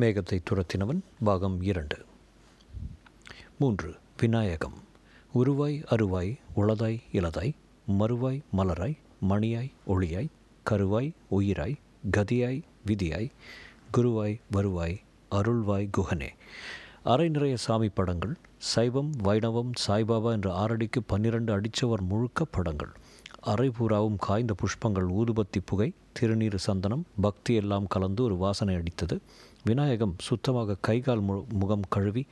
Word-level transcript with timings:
மேகத்தை 0.00 0.40
துரத்தினவன் 0.42 1.00
பாகம் 1.24 1.62
இரண்டு. 1.62 2.04
மூன்று 3.58 3.94
விநாயகம். 4.16 4.72
உருவாய் 5.34 5.84
அருவாய் 5.90 6.38
உளதாய் 6.56 7.00
இலதாய் 7.12 7.52
மறுவாய் 7.98 8.40
மலராய் 8.56 8.98
மணியாய் 9.28 9.70
ஒளியாய் 9.86 10.28
கருவாய் 10.70 11.12
உயிராய் 11.30 11.74
கதியாய் 12.16 12.62
விதியாய் 12.86 13.30
குருவாய் 13.96 14.40
வருவாய் 14.50 15.00
அருள்வாய் 15.30 15.90
குகனே. 15.98 16.28
அரை 17.02 17.28
நிறைய 17.28 17.56
சாமி 17.56 17.88
படங்கள் 17.88 18.36
சைவம் 18.58 19.10
வைணவம் 19.22 19.72
சாய்பாபா 19.88 20.30
என்ற 20.30 20.66
ஆறடிக்கு 20.66 21.00
பன்னிரண்டு 21.06 21.60
அடிச்சவர் 21.60 22.00
முழுக்க 22.08 22.44
படங்கள். 22.44 22.90
அரை 23.40 23.70
பூராவும் 23.70 24.16
காய்ந்த 24.16 24.54
புஷ்பங்கள் 24.54 25.08
ஊதுபத்தி 25.08 25.60
புகை 25.64 25.92
திருநீர் 26.20 26.54
சந்தனம் 26.54 27.04
பக்தி 27.20 27.54
எல்லாம் 27.54 27.86
கலந்து 27.86 28.22
ஒரு 28.22 28.36
வாசனை 28.36 28.74
அடித்தது. 28.74 29.18
விநாயகம் 29.64 30.14
சுத்தமாக 30.18 30.76
கைகால் 30.80 31.20
மு 31.20 31.44
முகம் 31.52 31.84
கழுவி 31.88 32.26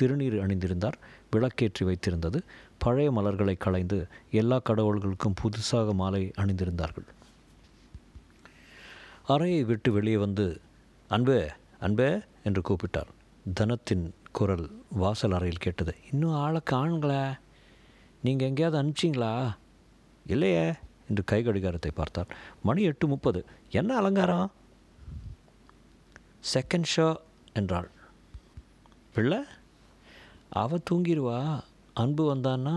திருநீர் 0.00 0.36
அணிந்திருந்தார் 0.44 0.98
விளக்கேற்றி 1.32 1.84
வைத்திருந்தது. 1.84 2.38
பழைய 2.78 3.10
மலர்களை 3.10 3.54
களைந்து 3.54 4.06
எல்லா 4.30 4.60
கடவுள்களுக்கும் 4.64 5.38
புதுசாக 5.42 5.94
மாலை 5.94 6.30
அணிந்திருந்தார்கள். 6.38 7.08
அறையை 9.26 9.64
விட்டு 9.64 9.92
வெளியே 9.92 10.16
வந்து 10.16 10.60
அன்பே 11.08 11.40
அன்பே 11.80 12.20
என்று 12.44 12.62
கூப்பிட்டார். 12.68 13.10
தனத்தின் 13.54 14.14
குரல் 14.32 14.70
வாசல் 14.90 15.32
அறையில் 15.32 15.64
கேட்டது. 15.64 15.94
இன்னும் 16.12 16.30
ஆளை 16.30 16.60
காணுங்களே 16.70 17.38
நீங்கள் 18.22 18.48
எங்கேயாவது 18.48 18.78
அனுப்பிச்சிங்களா? 18.82 19.56
இல்லையே. 20.26 20.72
என்று 21.12 21.24
கை 21.24 21.40
கடிகாரத்தை 21.42 21.90
பார்த்தார் 21.94 22.36
மணி 22.62 22.82
எட்டு 22.82 23.06
முப்பது. 23.06 23.40
என்ன 23.70 23.96
அலங்காரம்? 23.96 24.50
செகண்ட் 26.54 26.88
ஷோ 26.96 27.08
என்றாள். 27.52 27.88
பிள்ளை 29.14 29.40
அவ 30.50 30.78
தூங்கிடுவா. 30.90 31.38
அன்பு 31.94 32.22
வந்தான்னா 32.34 32.74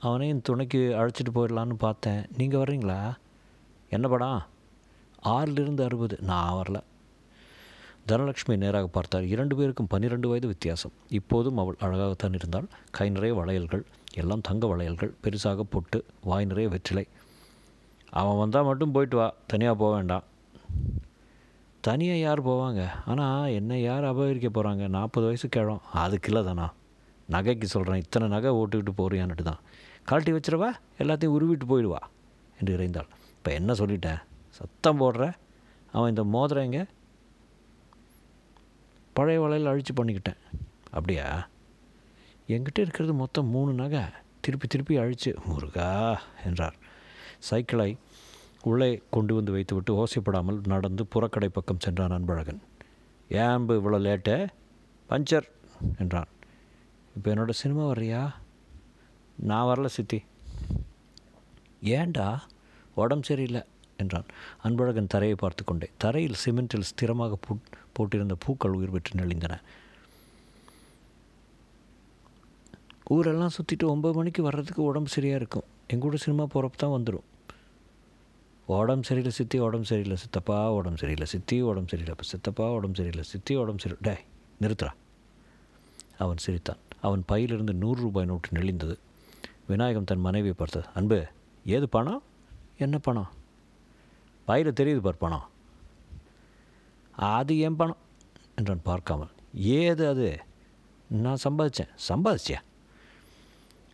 அவனையும் 0.00 0.42
துணைக்கு 0.42 0.78
அழைச்சிட்டு 0.78 1.30
போயிடலான்னு 1.34 1.76
பார்த்தேன். 1.84 2.22
நீங்கள் 2.36 2.60
வர்றீங்களா? 2.60 3.00
என்ன 3.90 4.08
படம்? 4.08 4.42
ஆறிலிருந்து 5.24 5.82
அறுபது. 5.82 6.16
நான் 6.20 6.52
வரல. 6.52 6.80
தனலட்சுமி 8.08 8.56
நேராக 8.56 8.86
பார்த்தார் 8.86 9.24
இரண்டு 9.24 9.56
பேருக்கும் 9.56 9.86
பன்னிரெண்டு 9.86 10.28
வயது 10.28 10.46
வித்தியாசம். 10.46 10.92
இப்போதும் 11.08 11.58
அவள் 11.58 11.80
அழகாகத்தான் 11.80 12.34
இருந்தாள். 12.34 12.68
கை 12.90 13.10
நிறைய 13.10 13.34
வளையல்கள் 13.34 13.84
எல்லாம் 14.14 14.40
தங்க 14.40 14.66
வளையல்கள் 14.66 15.14
பெருசாக 15.22 15.60
பொட்டு 15.60 16.04
வாய் 16.22 16.44
நிறைய 16.44 16.68
வெற்றிலை. 16.68 17.06
அவன் 18.18 18.40
வந்தால் 18.42 18.68
மட்டும் 18.68 18.94
போயிட்டு 18.94 19.16
வா. 19.16 19.26
தனியாக 19.46 19.76
போக 19.82 19.90
வேண்டாம். 19.94 20.24
தனியாக 21.80 22.18
யார் 22.18 22.40
போவாங்க? 22.46 22.82
ஆனால் 23.06 23.52
என்னை 23.58 23.76
யார் 23.82 24.04
அபகரிக்க 24.04 24.48
போகிறாங்க 24.56 24.84
நாற்பது 24.88 25.26
வயசு 25.26 25.48
கிழம். 25.48 25.82
அதுக்கு 26.04 26.28
இல்லை 26.30 26.42
தானா? 26.44 26.66
நகைக்கு 27.34 27.66
சொல்கிறேன் 27.74 28.02
இத்தனை 28.04 28.26
நகை 28.28 28.50
ஓட்டுக்கிட்டு 28.60 28.92
போறியான்னுட்டு 29.00 29.44
தான். 29.50 29.62
கழட்டி 30.04 30.32
வச்சிருவா 30.32 30.68
எல்லாத்தையும் 30.98 31.34
உருவிட்டு 31.36 31.66
போயிடுவா 31.70 32.00
என்று 32.58 32.72
இறைந்தாள். 32.76 33.10
இப்போ 33.36 33.50
என்ன 33.52 33.72
சொல்லிட்டேன் 33.72 34.20
சத்தம் 34.58 35.00
போடுற? 35.00 35.24
அவன் 35.92 36.12
இந்த 36.12 36.24
மோதிரங்க 36.34 36.80
பழைய 39.12 39.40
வலையில் 39.40 39.70
அழிச்சு 39.72 39.92
பண்ணிக்கிட்டேன். 39.98 40.40
அப்படியா? 40.90 41.26
என்கிட்ட 42.48 42.78
இருக்கிறது 42.86 43.14
மொத்தம் 43.14 43.46
மூணு 43.46 43.72
நகை. 43.82 44.02
திருப்பி 44.40 44.66
திருப்பி 44.66 44.94
அழிச்சு 45.02 45.30
முருகா 45.48 45.90
என்றார். 46.44 46.76
சைக்கிளை 47.38 47.96
உள்ளே 48.62 49.02
கொண்டு 49.10 49.34
வந்து 49.34 49.52
வைத்துவிட்டு 49.52 50.04
ஓசைப்படாமல் 50.04 50.66
நடந்து 50.66 51.06
புறக்கடை 51.14 51.48
பக்கம் 51.48 51.80
சென்றான் 51.80 52.10
அன்பழகன். 52.10 52.60
ஏம்பு 53.30 53.72
இவ்வளோ 53.78 53.98
லேட்டு? 54.06 54.48
பஞ்சர் 55.08 55.48
என்றான். 55.98 56.28
இப்போ 57.16 57.34
என்னோட 57.34 57.50
சினிமா 57.50 57.92
வர்றியா? 57.92 58.34
நான் 59.36 59.66
வரல 59.66 59.86
சித்தி. 59.86 60.24
ஏண்டா? 61.80 62.46
உடம்பு 62.94 63.24
சரியில்லை 63.24 63.62
என்றான். 63.96 64.24
அன்பழகன் 64.64 65.06
தரையை 65.06 65.36
பார்த்து 65.36 65.64
கொண்டே. 65.64 65.90
தரையில் 65.96 66.36
சிமெண்டில் 66.44 66.88
ஸ்திரமாக 66.90 67.34
பூ 67.40 67.56
போட்டிருந்த 67.98 68.32
பூக்கள் 68.38 68.72
உயிர் 68.72 68.90
பெற்று 68.90 69.20
நெளிந்தன. 69.20 69.60
ஊரெல்லாம் 73.04 73.50
சுற்றிட்டு 73.50 73.84
ஒம்பது 73.84 74.12
மணிக்கு 74.12 74.42
வர்றதுக்கு 74.42 74.82
உடம்பு 74.82 75.08
சரியாக 75.08 75.36
இருக்கும். 75.36 75.64
எங்கூட 75.88 76.14
சினிமா 76.14 76.44
போகிறப்ப 76.44 76.76
தான் 76.76 76.94
வந்துடும் 76.96 77.26
உடம்பு 78.66 79.04
சரியில்லை 79.04 79.34
சித்தி 79.34 79.58
உடம்பு 79.58 79.86
சரியில்லை 79.86 80.16
சித்தப்பா 80.16 80.72
உடம்பு 80.72 80.98
சரியில்லை 80.98 81.26
சித்தி 81.26 81.60
உடம்பு 81.60 81.88
சரியில்லை 81.88 82.14
அப்போ 82.16 82.28
சித்தப்பா 82.30 82.72
உடம்பு 82.72 82.96
சரியில்லை 82.96 83.24
சித்தி 83.24 83.56
உடம்பு 83.56 83.82
சரி 83.82 83.96
டே 84.00 84.14
நிறுத்துறா 84.60 84.92
அவன் 86.18 86.36
சிரித்தான். 86.36 86.78
அவன் 87.00 87.22
பையிலிருந்து 87.26 87.74
நூறு 87.74 88.00
ரூபாய் 88.00 88.24
நோட்டு 88.24 88.50
நெளிந்தது. 88.50 88.98
விநாயகம் 89.66 90.04
தன் 90.04 90.20
மனைவியை 90.20 90.54
பார்த்தது 90.58 90.86
அன்பு 90.94 91.26
ஏது 91.64 91.88
பணம்? 91.88 92.22
என்ன 92.78 92.98
பணம்? 92.98 93.30
பையில் 94.44 94.72
தெரியுது 94.72 94.98
பார் 94.98 95.16
பணம். 95.16 95.46
அது 97.12 97.58
ஏன் 97.58 97.76
பணம்? 97.76 97.96
என்றான் 98.54 98.82
பார்க்காமல். 98.82 99.32
ஏது 99.54 100.08
அது? 100.08 100.38
நான் 101.08 101.42
சம்பாதிச்சேன். 101.48 101.92
சம்பாதிச்சியா? 102.08 102.60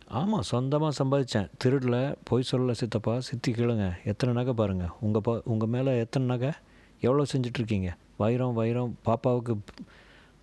ஆமாம் 0.07 0.41
சொந்தமாக 0.41 1.03
சம்பாதிச்சேன். 1.03 1.47
திருடில் 1.57 2.15
பொய் 2.23 2.49
சொல்லலை 2.51 2.71
சித்தப்பா 2.71 3.19
சித்தி 3.19 3.51
கேளுங்க. 3.51 3.95
எத்தனை 4.03 4.31
நகை 4.35 4.53
பாருங்கள் 4.53 4.89
உங்கள் 5.01 5.21
பா 5.21 5.41
உங்கள் 5.43 5.69
மேலே 5.69 5.99
எத்தனை 5.99 6.27
நகை? 6.27 6.51
எவ்வளோ 6.99 7.23
செஞ்சிட்ருக்கீங்க? 7.33 7.89
வைரம் 8.17 8.53
வைரம் 8.53 8.97
பாப்பாவுக்கு 9.05 9.53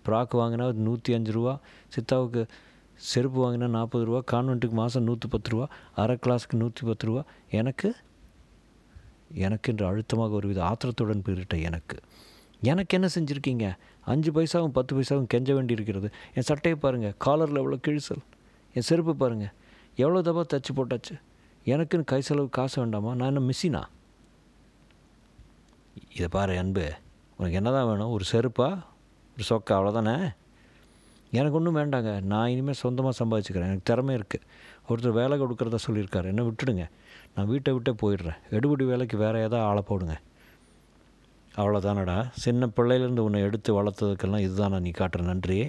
ப்ராக்கு 0.05 0.35
வாங்கினா 0.41 0.73
நூற்றி 0.73 1.13
அஞ்சு 1.13 1.31
ரூபா 1.31 1.59
சித்தாவுக்கு 1.95 2.47
செருப்பு 2.95 3.39
வாங்கினா 3.43 3.67
நாற்பது 3.67 4.05
ரூபா 4.05 4.21
கான்வெண்ட்டுக்கு 4.31 4.75
மாதம் 4.75 5.03
நூற்றி 5.03 5.27
பத்து 5.27 5.49
ரூபா 5.49 5.67
அரை 5.95 6.17
கிளாஸுக்கு 6.25 6.61
நூற்றி 6.63 6.85
பத்து 6.87 7.05
ரூபா. 7.07 7.23
எனக்கு 7.49 7.95
எனக்கு 9.29 9.71
என்று 9.71 9.85
அழுத்தமாக 9.85 10.33
ஒரு 10.33 10.47
வித 10.47 10.63
ஆத்திரத்துடன் 10.63 11.23
போயிட்ட 11.27 11.57
எனக்கு. 11.61 11.97
எனக்கு 12.61 12.97
என்ன 12.97 13.09
செஞ்சுருக்கீங்க? 13.15 13.73
அஞ்சு 14.01 14.31
பைசாவும் 14.31 14.75
பத்து 14.77 14.95
பைசாவும் 14.95 15.27
கெஞ்ச 15.27 15.53
வேண்டியிருக்கிறது. 15.53 16.09
என் 16.33 16.47
சட்டையை 16.49 16.79
பாருங்கள் 16.79 17.13
காலரில் 17.17 17.55
எவ்வளோ 17.55 17.79
கிழிசல். 17.87 18.23
என் 18.73 18.87
செருப்பு 18.89 19.15
பாருங்கள் 19.15 19.53
எவ்வளோ 19.95 20.21
தப்பா 20.21 20.43
தச்சு 20.53 20.71
போட்டாச்சு? 20.77 21.15
எனக்குன்னு 21.65 22.03
கை 22.03 22.21
செலவு 22.21 22.49
காசு 22.49 22.81
வேண்டாமா? 22.81 23.13
நான் 23.15 23.31
என்ன 23.31 23.41
மிஸ்ஸினா 23.47 23.81
இதை 26.15 26.27
பாரு 26.27 26.57
அன்பு. 26.57 26.85
உனக்கு 27.37 27.57
என்ன 27.59 27.71
தான் 27.71 27.87
வேணும்? 27.87 28.11
ஒரு 28.11 28.25
செருப்பா? 28.31 28.67
ஒரு 29.33 29.45
சொக்கா? 29.49 29.73
அவ்வளோதானே 29.77 30.15
எனக்கு 31.37 31.57
ஒன்றும் 31.57 31.77
வேண்டாங்க. 31.77 32.21
நான் 32.31 32.49
இனிமேல் 32.49 32.79
சொந்தமாக 32.83 33.13
சம்பாதிச்சுக்கிறேன். 33.19 33.69
எனக்கு 33.69 33.87
திறமை 33.89 34.15
இருக்குது 34.15 34.47
ஒருத்தர் 34.89 35.17
வேலை 35.19 35.35
கொடுக்குறதா 35.41 35.79
சொல்லியிருக்காரு. 35.87 36.25
என்ன 36.25 36.41
விட்டுடுங்க. 36.41 36.85
நான் 37.35 37.47
வீட்டை 37.47 37.73
விட்டே 37.73 37.91
போயிடுறேன். 38.01 38.39
எடுபடி 38.51 38.85
வேலைக்கு 38.85 39.17
வேறு 39.17 39.39
ஏதாவது 39.39 39.67
ஆளை 39.69 39.83
போடுங்க. 39.87 40.15
அவ்வளோதானடா 41.55 42.17
சின்ன 42.31 42.69
பிள்ளையிலேருந்து 42.75 43.19
உன்னை 43.19 43.41
எடுத்து 43.41 43.69
வளர்த்ததுக்கெல்லாம் 43.77 44.43
இதுதானா 44.47 44.79
நீ 44.79 44.91
காட்டுற 44.97 45.21
நன்றியே. 45.21 45.67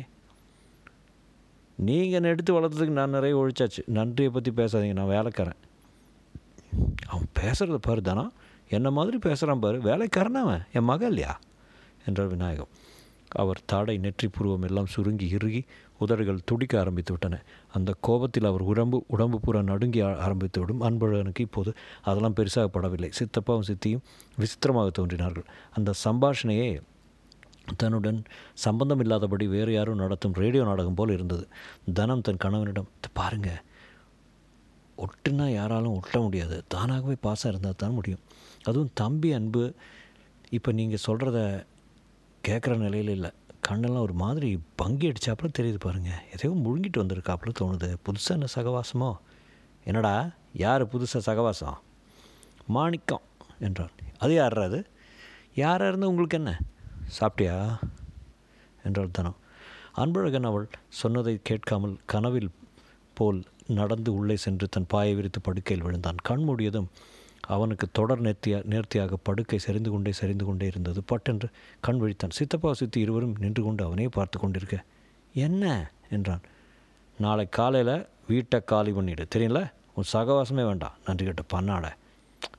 நீங்கள் 1.77 2.12
என்னை 2.12 2.31
எடுத்து 2.31 2.60
வளர்த்ததுக்கு 2.60 2.88
நான் 2.88 3.10
நிறைய 3.10 3.37
ஒழிச்சாச்சு. 3.37 3.83
நன்றியை 3.87 4.33
பற்றி 4.33 4.50
பேசாதீங்க 4.50 4.93
நான் 4.93 5.06
வேலைக்காரன். 5.06 5.56
அவன் 7.06 7.27
பேசுகிறத 7.41 7.75
பாரு 7.75 8.03
தானா. 8.03 8.31
என்ன 8.69 8.91
மாதிரி 8.91 9.19
பேசுகிறான் 9.19 9.59
பாரு. 9.59 9.81
வேலைக்காரன் 9.81 10.34
அவன். 10.34 10.62
என் 10.72 10.84
மகன் 10.84 11.09
இல்லையா? 11.09 11.38
என்றார் 12.06 12.27
விநாயகம். 12.27 12.69
அவர் 13.28 13.60
தாடை 13.65 13.99
நெற்றி 13.99 14.28
புருவம் 14.28 14.62
எல்லாம் 14.62 14.87
சுருங்கி 14.87 15.28
இறுகி 15.28 15.65
உதடுகள் 15.99 16.38
துடிக்க 16.44 16.78
ஆரம்பித்து 16.78 17.10
விட்டன. 17.10 17.43
அந்த 17.72 17.94
கோபத்தில் 18.00 18.44
அவர் 18.44 18.60
உடம்பு 18.60 19.04
உடம்பு 19.09 19.41
பூரா 19.41 19.62
நடுங்கி 19.62 20.00
ஆரம்பித்து 20.00 20.60
விடும். 20.60 20.81
அன்பழகனுக்கு 20.81 21.41
இப்போது 21.41 21.72
அதெல்லாம் 22.03 22.34
பெருசாக 22.34 22.69
படவில்லை. 22.72 23.10
சித்தப்பாவும் 23.19 23.72
சித்தியும் 23.72 24.00
விசித்திரமாக 24.37 24.91
தோன்றினார்கள். 24.91 25.44
அந்த 25.71 25.93
சம்பாஷணையே 26.04 26.81
தன்னுடன் 27.76 28.24
சம்பந்தம் 28.54 29.00
இல்லாதபடி 29.00 29.47
வேறு 29.47 29.72
யாரும் 29.72 29.94
நடத்தும் 29.94 30.32
ரேடியோ 30.32 30.64
நாடகம் 30.64 30.94
போல் 30.94 31.10
இருந்தது. 31.10 31.48
தனம் 31.94 32.20
தன் 32.20 32.36
கணவனிடம் 32.36 32.88
பாருங்க 33.12 33.62
ஒட்டுனா 34.98 35.47
யாராலும் 35.53 35.94
ஒட்ட 35.94 36.20
முடியாது. 36.20 36.64
தானாகவே 36.68 37.16
பாசம் 37.20 37.50
இருந்தால் 37.53 37.74
தான் 37.76 37.92
முடியும். 37.92 38.20
அதுவும் 38.64 38.91
தம்பி 38.94 39.32
அன்பு 39.32 39.74
இப்போ 40.50 40.72
நீங்கள் 40.72 41.04
சொல்கிறத 41.06 41.38
கேட்குற 42.48 42.76
நிலையில் 42.76 43.09
இல்லை. 43.09 43.30
கண்ணெல்லாம் 43.68 44.06
ஒரு 44.08 44.12
மாதிரி 44.12 44.60
பங்கி 44.76 45.10
அடித்தாப்புல 45.10 45.50
தெரியுது 45.58 45.78
பாருங்கள் 45.78 46.22
எதையோ 46.32 46.56
முழுங்கிட்டு 46.65 47.03
வந்திருக்காப்புல 47.03 47.53
தோணுது. 47.60 47.97
புதுசாக 48.06 48.30
என்ன 48.30 48.47
சகவாசமோ? 48.54 49.10
என்னடா 49.84 50.30
யார் 50.53 50.86
புதுசாக 50.86 51.22
சகவாசம்? 51.26 51.78
மாணிக்கம் 52.66 53.22
என்றான். 53.58 53.91
அது 54.18 54.34
யார் 54.34 54.58
அது? 54.58 54.86
யாராக 55.54 55.88
இருந்தால் 55.88 56.10
உங்களுக்கு 56.10 56.36
என்ன? 56.36 56.58
சாப்பிட்டியா? 57.20 57.78
என்றாள் 58.84 59.09
தனம் 59.12 59.36
அன்பழகன் 59.97 60.42
அவள் 60.42 60.68
சொன்னதை 60.88 61.41
கேட்காமல் 61.42 61.97
கனவில் 62.06 62.50
போல் 63.14 63.42
நடந்து 63.66 64.14
உள்ளே 64.14 64.36
சென்று 64.36 64.68
தன் 64.68 64.86
பாயை 64.88 65.14
விரித்து 65.14 65.41
படுக்கையில் 65.41 65.84
விழுந்தான். 65.84 66.16
கண் 66.22 66.48
மூடியதும் 66.48 66.86
அவனுக்கு 67.47 67.88
தொடர் 67.92 68.22
நேர்த்தியா 68.22 68.64
நேர்த்தியாக 68.64 69.16
படுக்கை 69.16 69.59
சரிந்து 69.59 69.91
கொண்டே 69.91 70.12
சரிந்து 70.12 70.44
கொண்டே 70.44 70.66
இருந்தது. 70.66 71.03
பட்டென்று 71.03 71.48
கண் 71.80 72.00
விழித்தான். 72.00 72.30
சித்தப்பா 72.30 72.72
சித்தி 72.72 73.00
இருவரும் 73.00 73.36
நின்று 73.38 73.62
கொண்டு 73.62 73.84
அவனே 73.84 74.08
பார்த்து 74.08 74.38
கொண்டிருக்க. 74.38 74.82
என்ன? 75.34 75.91
என்றான். 76.10 76.41
நாளை 77.18 77.48
காலையில் 77.48 78.06
வீட்டை 78.28 78.65
காலி 78.65 78.91
பண்ணிவிடு 78.91 79.24
தெரியல 79.34 79.70
உன் 79.94 80.04
சகவாசமே 80.12 80.65
வேண்டாம். 80.65 80.92
நன்றி 81.06 81.24
கேட்ட 81.24 81.42
பண்ணாட. 81.56 81.92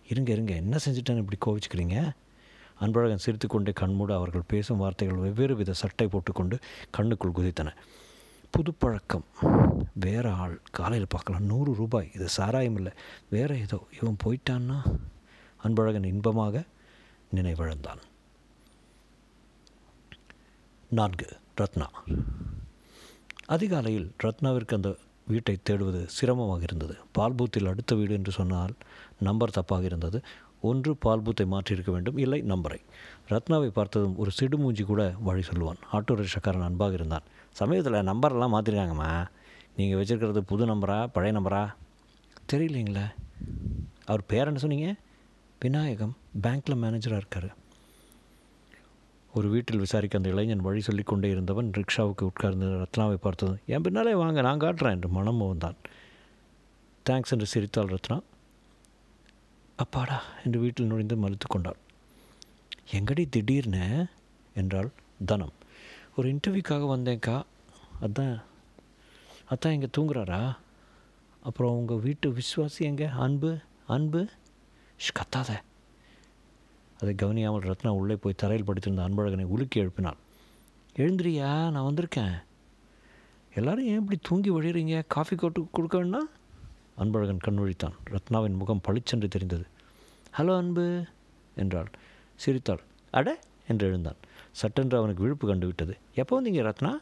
இருங்க 0.10 0.32
இருங்க. 0.32 0.54
என்ன 0.54 0.78
செஞ்சுட்டேன்னு 0.86 1.26
இப்படி 1.26 1.38
கோவிச்சுக்கிறீங்க? 1.46 2.12
அன்பழகன் 2.82 3.16
சிரித்துக்கொண்டே 3.16 3.72
கண்மூட 3.72 4.14
அவர்கள் 4.14 4.42
பேசும் 4.48 4.78
வார்த்தைகள் 4.78 5.18
வெவ்வேறு 5.18 5.56
வித 5.56 5.74
சட்டை 5.74 6.08
போட்டுக்கொண்டு 6.08 6.60
கண்ணுக்குள் 6.98 7.32
குதித்தன. 7.36 7.76
புதுப்பழக்கம். 8.50 9.26
வேற 9.94 10.34
ஆள். 10.34 10.62
காலையில் 10.72 11.08
பார்க்கலாம். 11.10 11.44
நூறு 11.44 11.74
ரூபாய். 11.74 12.12
இது 12.16 12.30
சாராயம் 12.30 12.76
இல்லை. 12.76 12.92
வேற 13.30 13.56
ஏதோ. 13.56 13.84
இவன் 14.02 14.18
போயிட்டான்னா? 14.24 15.00
அன்பழகன் 15.64 16.06
இன்பமாக 16.06 16.64
நினைவிழந்தான். 17.36 17.98
நான்கு. 20.90 21.28
ரத்னா. 21.56 21.90
அதிகாலையில் 23.46 24.16
ரத்னாவிற்கு 24.24 24.74
அந்த 24.74 24.96
வீட்டை 25.28 25.58
தேடுவது 25.70 26.06
சிரமமாக 26.06 26.62
இருந்தது. 26.62 26.96
பால்பூத்தில் 27.18 27.68
அடுத்த 27.68 27.96
வீடு 27.96 28.14
என்று 28.14 28.32
சொன்னால் 28.32 28.74
நம்பர் 29.20 29.52
தப்பாக 29.52 29.84
இருந்தது. 29.84 30.22
ஒன்று 30.70 30.92
பால்பூத்தை 31.06 31.46
மாற்றியிருக்க 31.54 31.92
வேண்டும் 31.92 32.18
இல்லை 32.18 32.40
நம்பரை. 32.44 32.80
ரத்னாவை 33.30 33.70
பார்த்ததும் 33.78 34.18
ஒரு 34.18 34.32
சிடுமூஞ்சி 34.40 34.84
கூட 34.84 35.04
வழி 35.20 35.44
சொல்லுவான். 35.54 35.80
ஆட்டோ 35.94 36.16
ரிக்ஷாக்காரன் 36.16 36.68
அன்பாக 36.70 36.94
இருந்தான். 36.94 37.26
சமயத்தில் 37.62 38.08
நம்பரெல்லாம் 38.12 38.54
மாற்றிருக்காங்கம்மா 38.56 39.12
நீங்கள் 39.78 40.00
வச்சுருக்கிறது 40.00 40.44
புது 40.52 40.66
நம்பரா 40.66 40.98
பழைய 41.14 41.40
நம்பரா? 41.40 41.64
தெரியலைங்களே. 42.52 43.06
அவர் 44.06 44.26
பேர் 44.26 44.50
என்ன 44.52 44.60
சொன்னீங்க? 44.60 44.90
விநாயகம் 45.60 46.16
பேங்க்கில் 46.44 46.82
மேனேஜராக 46.84 47.22
இருக்கார். 47.24 47.50
ஒரு 49.38 49.48
வீட்டில் 49.50 49.84
விசாரிக்க 49.84 50.18
அந்த 50.18 50.30
இளைஞன் 50.30 50.66
வழி 50.66 50.82
சொல்லிக் 50.88 51.10
கொண்டே 51.12 51.30
இருந்தவன் 51.30 51.70
ரிக்ஷாவுக்கு 51.78 52.26
உட்கார்ந்து 52.30 52.68
ரத்னாவை 52.74 53.18
பார்த்ததும் 53.26 53.62
என் 53.66 53.82
பின்னாலே 53.82 54.14
வாங்க 54.14 54.42
நான் 54.48 54.64
காட்டுறேன் 54.66 54.96
என்று 54.98 55.10
மனம் 55.18 55.42
வந்தான் 55.48 55.80
தேங்க்ஸ் 57.06 57.34
என்று 57.36 57.48
சிரித்தாள் 57.54 57.94
ரத்னா. 57.94 58.18
அப்பாடா 59.76 60.24
என்று 60.46 60.60
வீட்டில் 60.60 60.86
நுழைந்து 60.86 61.18
மறுத்து 61.18 61.48
கொண்டாள். 61.48 61.76
எங்கடி 62.92 63.26
திடீர்னு? 63.30 64.06
என்றாள் 64.56 64.92
தனம். 65.26 65.52
ஒரு 66.16 66.34
இன்டர்வியூக்காக 66.34 66.88
வந்தேன்க்கா. 66.96 67.44
அதான் 68.02 68.42
அதான் 69.50 69.72
இங்கே 69.72 69.88
தூங்குறாரா? 69.98 70.58
அப்புறம் 71.42 71.74
உங்கள் 71.74 71.98
வீட்டு 71.98 72.34
விஸ்வாசி 72.34 72.80
எங்கே? 72.80 73.06
அன்பு 73.06 73.58
அன்பு? 73.88 74.28
ஷ் 74.98 75.18
கத்தாத. 75.20 75.62
அதை 77.00 77.14
கவனியாமல் 77.16 77.60
ரத்னா 77.60 77.92
உள்ளே 77.92 78.16
போய் 78.16 78.34
தரையில் 78.38 78.66
படுத்திருந்த 78.66 79.04
அன்பழகனை 79.10 79.44
உலுக்கி 79.44 79.80
எழுப்பினாள். 79.80 80.18
எழுந்திரியா? 80.96 81.72
நான் 81.72 81.94
வந்திருக்கேன். 81.94 82.44
எல்லோரும் 83.54 83.86
ஏன் 83.86 84.00
இப்படி 84.00 84.20
தூங்கி 84.22 84.52
வழிகிறீங்க 84.52 85.04
காஃபி 85.08 85.36
கொட்டு 85.36 85.68
கொடுக்க 85.72 85.98
வேண்டாம்? 85.98 86.30
அன்பழகன் 87.00 87.44
கண்விழித்தான் 87.48 87.96
ரத்னாவின் 88.10 88.58
முகம் 88.58 88.82
பளிச்சென்று 88.82 89.28
தெரிந்தது. 89.28 89.66
ஹலோ 90.38 90.58
அன்பு 90.58 91.06
என்றாள். 91.56 91.90
சிரித்தாள். 92.36 92.84
அட 93.12 93.40
என்று 93.68 93.88
எழுந்தான். 93.88 94.20
சட்டென்று 94.52 94.98
அவனுக்கு 94.98 95.24
விழுப்பு 95.24 95.56
கண்டுவிட்டது. 95.56 95.94
எப்போ 96.16 96.42
வந்தீங்க 96.42 96.62
ரத்னா? 96.62 97.00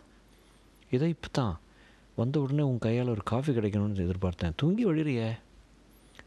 இதை 0.90 1.10
இப்போ 1.10 1.28
தான் 1.32 1.60
வந்த 2.16 2.40
உடனே 2.40 2.62
உன் 2.62 2.78
கையால் 2.78 3.08
ஒரு 3.08 3.24
காஃபி 3.24 3.54
கிடைக்கணும்னு 3.54 4.08
எதிர்பார்த்தேன். 4.08 4.54
தூங்கி 4.56 4.86
வழிறிய. 4.86 5.40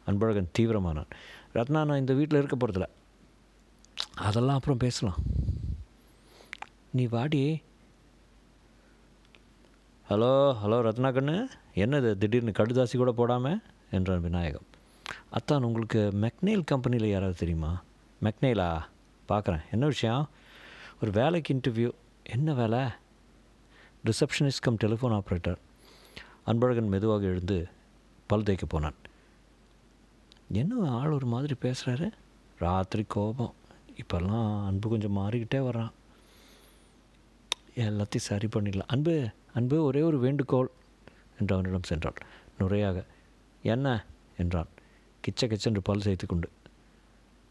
அன்பழகன் 0.07 0.53
தீவிரமானான். 0.59 1.11
ரத்னா 1.53 1.85
நான் 1.85 1.99
இந்த 1.99 2.15
வீட்டில் 2.15 2.43
இருக்க 2.43 2.67
போகிறதில்ல 2.67 2.89
அதெல்லாம் 4.15 4.57
அப்புறம் 4.57 4.77
பேசலாம். 4.77 5.19
நீ 6.91 7.07
வாடி. 7.07 7.63
ஹலோ 10.09 10.33
ஹலோ 10.65 10.81
ரத்னா 10.81 11.09
கண்ணு. 11.09 11.47
என்னது 11.75 12.19
திடீர்னு 12.19 12.50
கடுதாசி 12.50 12.97
கூட 12.97 13.12
போடாமல் 13.12 13.62
என்றான் 13.91 14.21
விநாயகம். 14.21 14.67
அத்தான் 15.31 15.62
உங்களுக்கு 15.62 16.12
மெக்னெயில் 16.21 16.65
கம்பெனியில் 16.65 17.09
யாராவது 17.09 17.37
தெரியுமா? 17.37 17.82
மெக்னெயிலா? 18.23 18.81
பார்க்குறேன். 19.29 19.62
என்ன 19.71 19.87
விஷயம்? 19.87 20.29
ஒரு 21.03 21.12
வேலைக்கு 21.12 21.55
இன்டர்வியூ 21.55 21.91
என்ன 22.23 22.55
வேலை? 22.55 22.79
Receptionist 24.05 24.61
cum 24.61 24.76
telephone 24.85 25.21
operator 25.21 25.56
Anbazhagan 26.47 26.87
மெதுவாக 26.87 27.25
எழுந்து 27.25 27.69
பல் 28.27 28.43
தேய்க்க 28.43 28.67
போனான். 28.67 28.94
என்ன 30.53 30.91
ஆள் 30.91 31.11
ஒரு 31.11 31.27
மாதிரி 31.27 31.55
பேசுகிறாரு 31.62 32.11
ராத்திரி 32.59 33.05
கோபம். 33.09 33.55
இப்போல்லாம் 33.94 34.67
அன்பு 34.67 34.88
கொஞ்சம் 34.88 35.19
மாறிக்கிட்டே 35.19 35.55
வர்றான். 35.55 35.91
எல்லாத்தையும் 37.77 38.17
சரி 38.17 38.49
பண்ணிடலாம். 38.56 38.87
அன்பு 38.87 39.29
அன்பு 39.55 39.85
ஒரே 39.85 40.00
ஒரு 40.00 40.19
வேண்டுகோள். 40.19 40.70
என்று 41.39 41.55
அவனிடம் 41.55 41.81
சென்றாள். 41.89 42.17
நுரையாக 42.59 43.05
என்ன? 43.63 44.07
என்றான். 44.39 44.67
கிச்ச 45.21 45.47
கிச்சென்று 45.47 45.79
பல் 45.83 46.01
செய்து 46.01 46.27
கொண்டு 46.27 46.51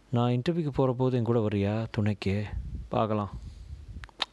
நான் 0.10 0.32
இன்டர்வியூக்கு 0.32 0.70
போகிற 0.70 0.94
போது 0.94 1.18
என் 1.18 1.24
கூட 1.24 1.48
வரியா 1.48 1.86
துணைக்கு. 1.92 2.46
பார்க்கலாம். 2.90 3.40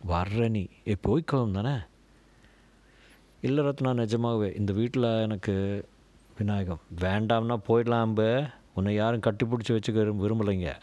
வர்ற 0.08 0.48
நீ. 0.48 0.66
ஏ 0.88 0.96
போய்க்கலாம் 1.02 1.50
தானே? 1.50 1.76
இல்லை 3.40 3.64
ரத்னா 3.64 3.94
நிஜமாகவே 3.94 4.52
இந்த 4.56 4.72
வீட்டில் 4.72 5.02
எனக்கு 5.02 5.86
விநாயகம். 6.38 6.80
வேண்டாம்னா 6.98 7.58
போயிடலாம் 7.68 8.00
அம்பு. 8.00 8.46
உன்னை 8.74 8.94
யாரும் 8.94 9.20
கட்டி 9.20 9.46
பிடிச்சி 9.46 9.76
வச்சுக்க 9.76 10.14
விரும்பலைங்க. 10.16 10.80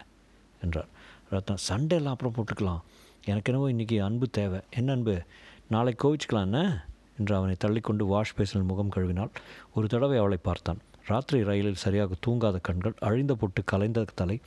என்றார். 0.62 0.88
ரத்னா 1.30 1.56
சண்டே 1.70 2.04
அப்புறம் 2.04 2.34
போட்டுக்கலாம். 2.36 2.82
எனக்கு 3.26 3.54
என்னவோ 3.54 3.72
இன்றைக்கி 3.72 4.04
அன்பு 4.04 4.30
தேவை. 4.30 4.60
என்ன 4.70 4.92
அன்பு? 4.92 5.22
நாளைக்கு 5.70 6.16
கோவிச்சுக்கலாம் 6.16 6.42
என்ன 6.42 6.86
என்று 7.20 7.34
அவனை 7.38 7.56
தள்ளிக்கொண்டு 7.64 8.06
வாஷ் 8.14 8.36
பேசினில் 8.38 8.70
முகம் 8.72 8.94
கழுவினாள். 8.96 9.34
ஒரு 9.76 9.88
தடவை 9.94 10.18
அவளை 10.24 10.40
பார்த்தான். 10.48 10.80
ராத்திரி 11.12 11.40
ரயிலில் 11.50 11.84
சரியாக 11.84 12.16
தூங்காத 12.26 12.58
கண்கள் 12.68 12.96
அழிந்த 13.10 13.34
பொட்டு 13.42 13.62
கலைந்த 13.72 14.06
தலை 14.22 14.38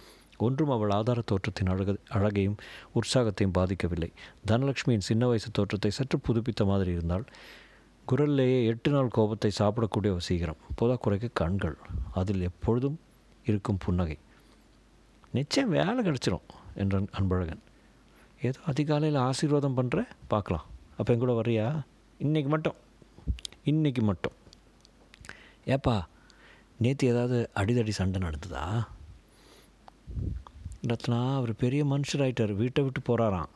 ஒன்றும் 0.47 0.73
அவள் 0.75 0.93
ஆதார 0.97 1.21
தோற்றத்தின் 1.31 1.71
அழக 1.73 1.95
அழகையும் 2.17 2.59
உற்சாகத்தையும் 2.99 3.57
பாதிக்கவில்லை. 3.59 4.11
தனலட்சுமியின் 4.51 5.09
சின்ன 5.09 5.27
வயசு 5.31 5.49
தோற்றத்தை 5.59 5.91
சற்று 5.99 6.19
புதுப்பித்த 6.27 6.65
மாதிரி 6.71 6.91
இருந்தால் 6.97 7.27
குரல்லேயே 8.07 8.59
எட்டு 8.71 8.91
நாள் 8.95 9.15
கோபத்தை 9.17 9.51
சாப்பிடக்கூடிய 9.59 10.11
வசீகரம் 10.19 10.63
குறைக்க 11.05 11.27
கண்கள். 11.41 11.77
அதில் 12.21 12.47
எப்பொழுதும் 12.49 12.97
இருக்கும் 13.45 13.81
புன்னகை. 13.85 14.17
நிச்சயம் 15.37 15.75
வேலை 15.77 16.01
கிடச்சிரும் 16.07 16.47
என்றான் 16.83 17.09
அன்பழகன். 17.19 17.63
ஏதோ 18.47 18.61
அதிகாலையில் 18.71 19.21
ஆசீர்வாதம் 19.29 19.77
பண்ணுற 19.79 20.01
பார்க்கலாம். 20.33 20.67
அப்போ 20.99 21.11
என் 21.15 21.23
கூட 21.25 21.33
வர்றியா? 21.41 21.67
இன்றைக்கி 22.25 22.49
மட்டும். 22.49 22.75
இன்றைக்கி 23.65 24.03
மட்டும். 24.03 24.33
ஏப்பா 25.65 26.09
நேற்று 26.79 27.09
ஏதாவது 27.09 27.51
அடிதடி 27.55 27.89
சண்டை 27.89 28.23
நடந்ததா? 28.23 28.65
ரத்னா 30.83 31.37
அவர் 31.37 31.53
பெரிய 31.57 31.85
மனுஷராயிட்டார் 31.85 32.53
வீட்டை 32.57 32.83
விட்டு 32.85 33.01
போகிறாராம் 33.01 33.55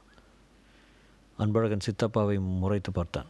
அன்பழகன் 1.39 1.87
சித்தப்பாவை 1.89 2.37
முறைத்து 2.41 2.93
பார்த்தான். 2.93 3.27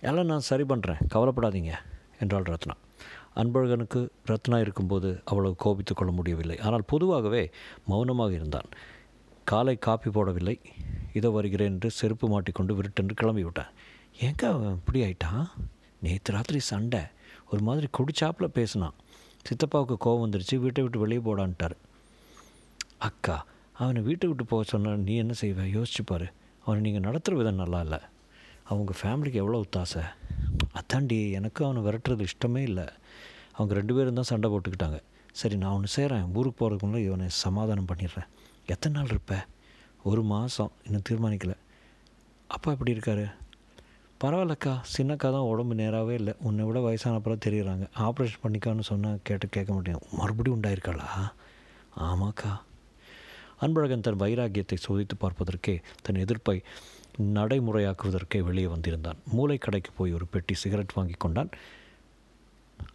எல்லாம் 0.00 0.26
நான் 0.26 0.48
சரி 0.50 0.62
பண்ணுறேன் 0.62 1.02
கவலைப்படாதீங்க 1.14 1.74
என்றாள் 2.18 2.50
ரத்னா. 2.52 2.76
அன்பழகனுக்கு 3.36 4.08
ரத்னா 4.24 4.58
இருக்கும்போது 4.58 5.22
அவ்வளவு 5.24 5.56
கோபித்து 5.56 5.94
கொள்ள 5.94 6.12
முடியவில்லை. 6.12 6.58
ஆனால் 6.58 6.84
பொதுவாகவே 6.86 7.50
மௌனமாக 7.86 8.32
இருந்தான். 8.32 8.70
காலை 9.44 9.76
காப்பி 9.76 10.10
போடவில்லை. 10.10 10.60
இதோ 11.18 11.28
வருகிறேன் 11.36 11.72
என்று 11.74 11.90
செருப்பு 11.98 12.26
மாட்டிக்கொண்டு 12.32 12.72
விருட்டென்று 12.78 13.14
கிளம்பி 13.20 13.44
விட்டான் 13.46 13.72
ஏங்க 14.26 14.42
அவன் 14.54 14.76
இப்படி 14.78 15.00
ஆயிட்டான் 15.06 15.44
நேற்று 16.04 16.34
ராத்திரி 16.34 16.60
சண்டை. 16.72 17.00
ஒரு 17.50 17.62
மாதிரி 17.68 17.86
குடிச்சாப்பில் 17.96 18.54
பேசினான். 18.58 18.96
சித்தப்பாவுக்கு 19.46 19.96
கோவம் 20.04 20.22
வந்துருச்சு 20.24 20.56
வீட்டை 20.64 20.82
விட்டு 20.84 21.02
வெளியே 21.02 21.20
போடான்ட்டார். 21.26 21.76
அக்கா 23.08 23.36
அவனை 23.82 24.00
வீட்டை 24.08 24.26
விட்டு 24.30 24.44
போக 24.52 24.62
சொன்னால் 24.72 25.04
நீ 25.06 25.14
என்ன 25.16 25.34
செய்வ? 25.42 25.60
யோசிச்சுப்பார் 25.76 26.26
அவனை 26.64 26.80
நீங்கள் 26.86 27.04
நடத்துகிற 27.06 27.38
விதம் 27.40 27.60
நல்லா 27.62 27.80
இல்லை. 27.86 28.00
அவங்க 28.70 28.92
ஃபேமிலிக்கு 29.00 29.40
எவ்வளோ 29.42 29.60
ஒத்தாசை? 29.64 30.02
அத்தாண்டி 30.80 31.18
எனக்கும் 31.38 31.66
அவனை 31.68 31.80
விரட்டுறது 31.86 32.26
இஷ்டமே 32.30 32.62
இல்லை. 32.70 32.86
அவங்க 33.56 33.72
ரெண்டு 33.80 33.94
பேரும் 33.96 34.18
தான் 34.18 34.30
சண்டை 34.32 34.48
போட்டுக்கிட்டாங்க. 34.52 34.98
சரி 35.40 35.56
நான் 35.62 35.74
ஒன்று 35.76 35.88
செய்கிறேன் 35.96 36.26
ஊருக்கு 36.38 36.58
போகிறதுக்குள்ளே 36.60 37.00
இவனை 37.08 37.26
சமாதானம் 37.44 37.90
பண்ணிடுறேன். 37.90 38.28
எத்தனை 38.72 38.94
நாள் 38.96 39.12
இருப்ப? 39.14 39.34
ஒரு 40.04 40.22
மாதம் 40.22 40.70
இன்னும் 40.84 41.02
தீர்மானிக்கலை. 41.10 41.56
அப்பா 42.46 42.70
எப்படி 42.72 42.92
இருக்காரு? 42.92 43.32
பரவாயில்லக்கா 44.20 44.80
சின்னக்கா 44.96 45.30
தான் 45.30 45.48
உடம்பு 45.50 45.74
நேராகவே 45.74 46.14
இல்லை. 46.14 46.34
உன்னை 46.42 46.64
விட 46.64 46.78
வயசானப்பறம் 46.78 47.40
தெரியுறாங்க. 47.44 47.86
ஆப்ரேஷன் 47.98 48.42
பண்ணிக்கான்னு 48.42 48.80
சொன்னால் 48.80 49.18
கேட்டு 49.22 49.48
கேட்க 49.48 49.72
மாட்டேன். 49.72 49.98
மறுபடியும் 50.12 50.60
உண்டாயிருக்காளா? 50.60 51.32
ஆமாக்கா. 52.00 52.60
அன்பழகன் 53.60 54.00
தன் 54.00 54.20
வைராக்கியத்தை 54.20 54.76
சோதித்து 54.88 55.14
பார்ப்பதற்கே 55.18 55.80
தன் 56.02 56.14
எதிர்ப்பை 56.14 56.62
நடைமுறையாக்குவதற்கே 57.22 58.40
வெளியே 58.40 58.66
வந்திருந்தான். 58.66 59.16
மூளை 59.26 59.58
கடைக்கு 59.58 59.90
போய் 59.96 60.12
ஒரு 60.12 60.26
பெட்டி 60.26 60.54
சிகரெட் 60.54 60.92
வாங்கி 60.92 61.12
கொண்டான். 61.18 61.48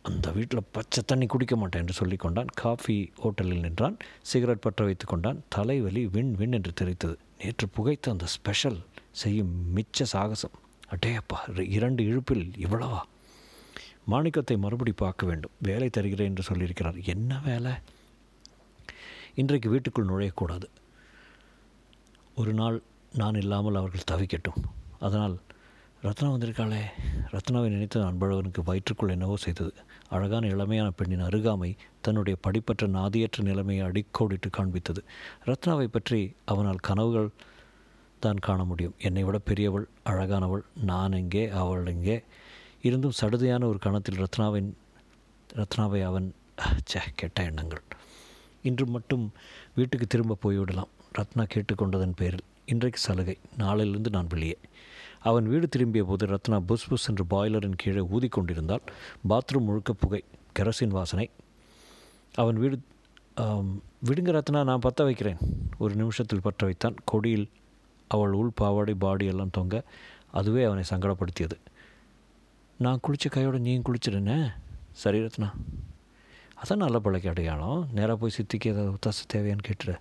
அந்த 0.02 0.32
வீட்டில் 0.32 0.70
பச்சை 0.72 1.04
தண்ணி 1.06 1.26
குடிக்க 1.26 1.56
மாட்டேன் 1.56 1.82
என்று 1.82 1.94
சொல்லி 1.94 2.16
கொண்டான். 2.16 2.46
காஃபி 2.56 3.12
ஹோட்டலில் 3.24 3.60
நின்றான். 3.60 3.98
சிகரெட் 4.22 4.60
பற்ற 4.60 4.86
வைத்து 4.86 5.06
கொண்டான். 5.06 5.44
தலைவலி 5.50 6.08
விண் 6.08 6.34
விண் 6.34 6.52
என்று 6.52 6.74
தெரித்தது. 6.82 7.16
நேற்று 7.44 7.68
புகைத்த 7.68 8.12
அந்த 8.12 8.26
ஸ்பெஷல் 8.26 8.80
செய்யும் 9.12 9.54
மிச்ச 9.76 10.04
சாகசம். 10.04 10.56
அடேயப்பா 10.90 11.70
இரண்டு 11.70 12.04
இழுப்பில் 12.04 12.46
இவ்வளவா? 12.58 13.00
மாணிக்கத்தை 14.12 14.58
மறுபடி 14.58 14.92
பார்க்க 14.92 15.26
வேண்டும். 15.26 15.52
வேலை 15.62 15.90
தருகிறேன் 15.90 16.28
என்று 16.28 16.44
சொல்லியிருக்கிறார். 16.52 17.06
என்ன 17.06 17.40
வேலை? 17.46 17.72
இன்றைக்கு 19.36 19.70
வீட்டுக்குள் 19.70 20.06
நுழையக்கூடாது. 20.06 20.68
ஒரு 22.36 22.54
நாள் 22.54 22.82
நான் 23.14 23.34
இல்லாமல் 23.34 23.76
அவர்கள் 23.76 24.10
தவிக்கட்டும். 24.12 24.64
அதனால் 25.00 25.40
ரத்னா 26.02 26.32
வந்திருக்காளே. 26.32 26.82
ரத்னாவை 27.32 27.68
நினைத்த 27.68 28.00
அன்பழகனுக்கு 28.00 28.62
வயிற்றுக்குள் 28.66 29.10
என்னவோ 29.10 29.36
செய்தது. 29.36 29.74
அழகான 30.10 30.48
இளமையான 30.48 30.90
பெண்ணின் 30.90 31.24
அருகாமை 31.24 31.76
தன்னுடைய 32.02 32.40
படிப்பற்ற 32.48 32.88
நாதியற்ற 32.88 33.42
நிலைமையை 33.42 33.88
அடிக்கோடிட்டு 33.88 34.50
காண்பித்தது. 34.58 35.02
ரத்னாவை 35.46 35.86
பற்றி 35.86 36.36
அவனால் 36.46 36.76
கனவுகள் 36.76 37.30
தான் 38.20 38.36
காண 38.36 38.64
முடியும். 38.64 38.94
என்னை 38.98 39.24
விட 39.24 39.38
பெரியவள் 39.38 39.88
அழகானவள் 40.06 40.62
நான் 40.84 41.12
எங்கே 41.12 41.50
அவள் 41.50 41.86
எங்கே? 41.86 42.24
இருந்தும் 42.82 43.18
சடுதியான 43.22 43.64
ஒரு 43.64 43.80
கணத்தில் 43.80 44.22
ரத்னாவின் 44.22 44.70
ரத்னாவை 45.56 46.04
அவன் 46.04 46.34
சே 46.84 47.00
கெட்ட 47.16 47.44
எண்ணங்கள். 47.44 47.84
இன்று 48.62 48.86
மட்டும் 48.86 49.32
வீட்டுக்கு 49.76 50.08
திரும்ப 50.08 50.38
போய்விடலாம். 50.44 50.94
ரத்னா 51.12 51.44
கேட்டுக்கொண்டதன் 51.44 52.16
பேரில். 52.16 52.48
இன்றைக்கு 52.66 53.00
சலுகை. 53.00 53.38
நாளிலிருந்து 53.58 54.10
நான் 54.10 54.28
வெளியே. 54.28 54.58
அவன் 55.28 55.50
வீடு 55.52 55.68
திரும்பிய 55.74 56.04
போது 56.10 56.26
ரத்னா 56.32 56.58
புஸ் 56.70 56.88
புஸ் 56.90 57.08
என்று 57.10 57.24
பாய்லரின் 57.32 57.80
கீழே 57.82 58.02
ஊதிக்கொண்டிருந்தால் 58.16 58.84
பாத்ரூம் 59.32 59.68
முழுக்க 59.70 59.94
புகை 60.04 60.22
கெரசின் 60.58 60.96
வாசனை. 60.98 61.28
அவன் 62.42 62.60
வீடு 62.64 62.78
விடுங்க 64.08 64.32
ரத்னா 64.36 64.60
நான் 64.70 64.84
பற்ற 64.86 65.04
வைக்கிறேன். 65.08 65.40
ஒரு 65.84 65.94
நிமிஷத்தில் 66.02 66.46
பற்ற 66.46 66.62
வைத்தான். 66.70 66.98
கொடியில் 67.12 67.48
அவள் 68.12 68.36
உள் 68.40 68.58
பாவாடை 68.60 68.94
பாடி 69.04 69.26
எல்லாம் 69.32 69.56
தொங்க 69.58 69.76
அதுவே 70.40 70.62
அவனை 70.68 70.84
சங்கடப்படுத்தியது. 70.92 71.58
நான் 72.86 73.02
குளித்த 73.06 73.28
கையோட 73.36 73.58
நீயும் 73.66 73.86
குளிச்சிடுனே? 73.88 74.38
சரி 75.02 75.20
ரத்னா. 75.26 75.50
அதான் 76.62 76.84
நல்ல 76.84 76.98
பழக்க 77.06 77.34
அடையாளம். 77.34 77.82
நேராக 77.98 78.18
போய் 78.22 78.36
சித்திக்கு 78.38 78.72
ஏதாவது 78.74 78.94
ஒத்தாசை 78.96 79.24
தேவையான்னு 79.34 79.68
கேட்டுற 79.70 79.92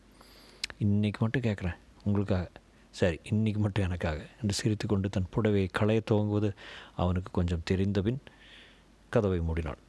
இன்றைக்கி 0.84 1.18
மட்டும் 1.24 1.46
கேட்குறேன் 1.48 1.76
உங்களுக்காக. 2.04 2.46
சரி 2.98 3.18
இன்றைக்கி 3.30 3.56
மட்டும் 3.56 3.84
எனக்காக 3.84 4.26
என்று 4.40 4.54
சிரித்து 4.54 4.86
கொண்டு 4.86 5.08
தன் 5.08 5.32
புடவையை 5.34 5.68
களைய 5.72 6.00
துவங்குவது 6.10 6.50
அவனுக்கு 6.94 7.30
கொஞ்சம் 7.30 7.64
தெரிந்தபின் 7.70 8.20
கதவை 9.08 9.40
மூடினாள். 9.40 9.80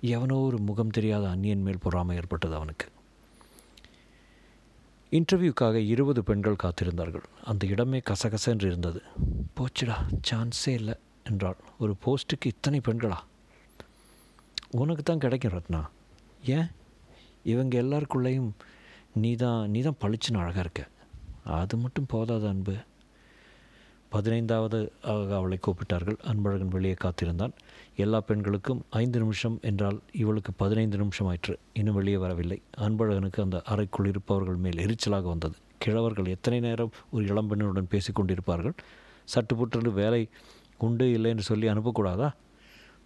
எவனோ 0.00 0.36
ஒரு 0.36 0.58
முகம் 0.58 0.90
தெரியாத 0.90 1.28
அந்நியன் 1.28 1.62
மேல் 1.62 1.82
பொறாமை 1.82 2.16
ஏற்பட்டது 2.16 2.54
அவனுக்கு. 2.54 2.86
இன்டர்வியூக்காக 5.12 5.74
இருபது 5.74 6.22
பெண்கள் 6.22 6.62
காத்திருந்தார்கள். 6.62 7.26
அந்த 7.44 7.66
இடமே 7.66 8.00
கசகசென்று 8.10 8.66
இருந்தது. 8.66 9.02
போச்சுடா 9.56 9.96
சான்ஸே 10.30 10.68
இல்லை 10.68 10.94
என்றாள். 11.24 11.56
ஒரு 11.78 11.94
போஸ்ட்டுக்கு 12.04 12.46
இத்தனை 12.46 12.80
பெண்களா? 12.88 13.18
உனக்கு 14.70 15.02
தான் 15.02 15.18
கிடைக்கும் 15.18 15.52
ரத்னா. 15.52 15.82
ஏன்? 16.46 16.70
இவங்க 17.42 17.82
எல்லாருக்குள்ளேயும் 17.82 18.50
நீ 19.14 19.34
தான் 19.34 19.70
நீ 19.70 19.80
தான் 19.80 20.00
பளிச்சுன்னு 20.00 20.42
அழகாக 20.44 20.60
இருக்க. 20.60 20.82
அது 21.44 21.76
மட்டும் 21.76 22.10
போதாத 22.12 22.48
அன்பு. 22.48 22.74
பதினைந்தாவது 24.08 24.78
அவளை 25.36 25.58
கூப்பிட்டார்கள். 25.66 26.18
அன்பழகன் 26.30 26.74
வெளியே 26.74 26.94
காத்திருந்தான். 26.94 27.52
எல்லா 27.96 28.20
பெண்களுக்கும் 28.20 28.82
ஐந்து 28.90 29.18
நிமிஷம் 29.18 29.58
என்றால் 29.62 29.98
இவளுக்கு 30.12 30.52
பதினைந்து 30.52 30.96
நிமிஷம் 30.96 31.26
ஆயிற்று. 31.26 31.58
இன்னும் 31.72 31.94
வெளியே 31.94 32.16
வரவில்லை. 32.16 32.62
அன்பழகனுக்கு 32.78 33.40
அந்த 33.40 33.62
அறைக்குள் 33.64 34.06
இருப்பவர்கள் 34.06 34.56
மேல் 34.56 34.80
எரிச்சலாக 34.86 35.22
வந்தது. 35.22 35.56
கிழவர்கள் 35.84 36.28
எத்தனை 36.28 36.60
நேரம் 36.60 36.92
ஒரு 37.10 37.24
இளம்பெண்ணுடன் 37.24 37.90
பேசி 37.90 38.12
கொண்டிருப்பார்கள்? 38.12 38.74
சட்டு 39.34 39.54
புற்று 39.54 39.92
வேலை 39.92 40.28
உண்டு 40.78 41.12
இல்லை 41.12 41.30
என்று 41.30 41.42
சொல்லி 41.42 41.68
அனுப்பக்கூடாதா? 41.68 42.30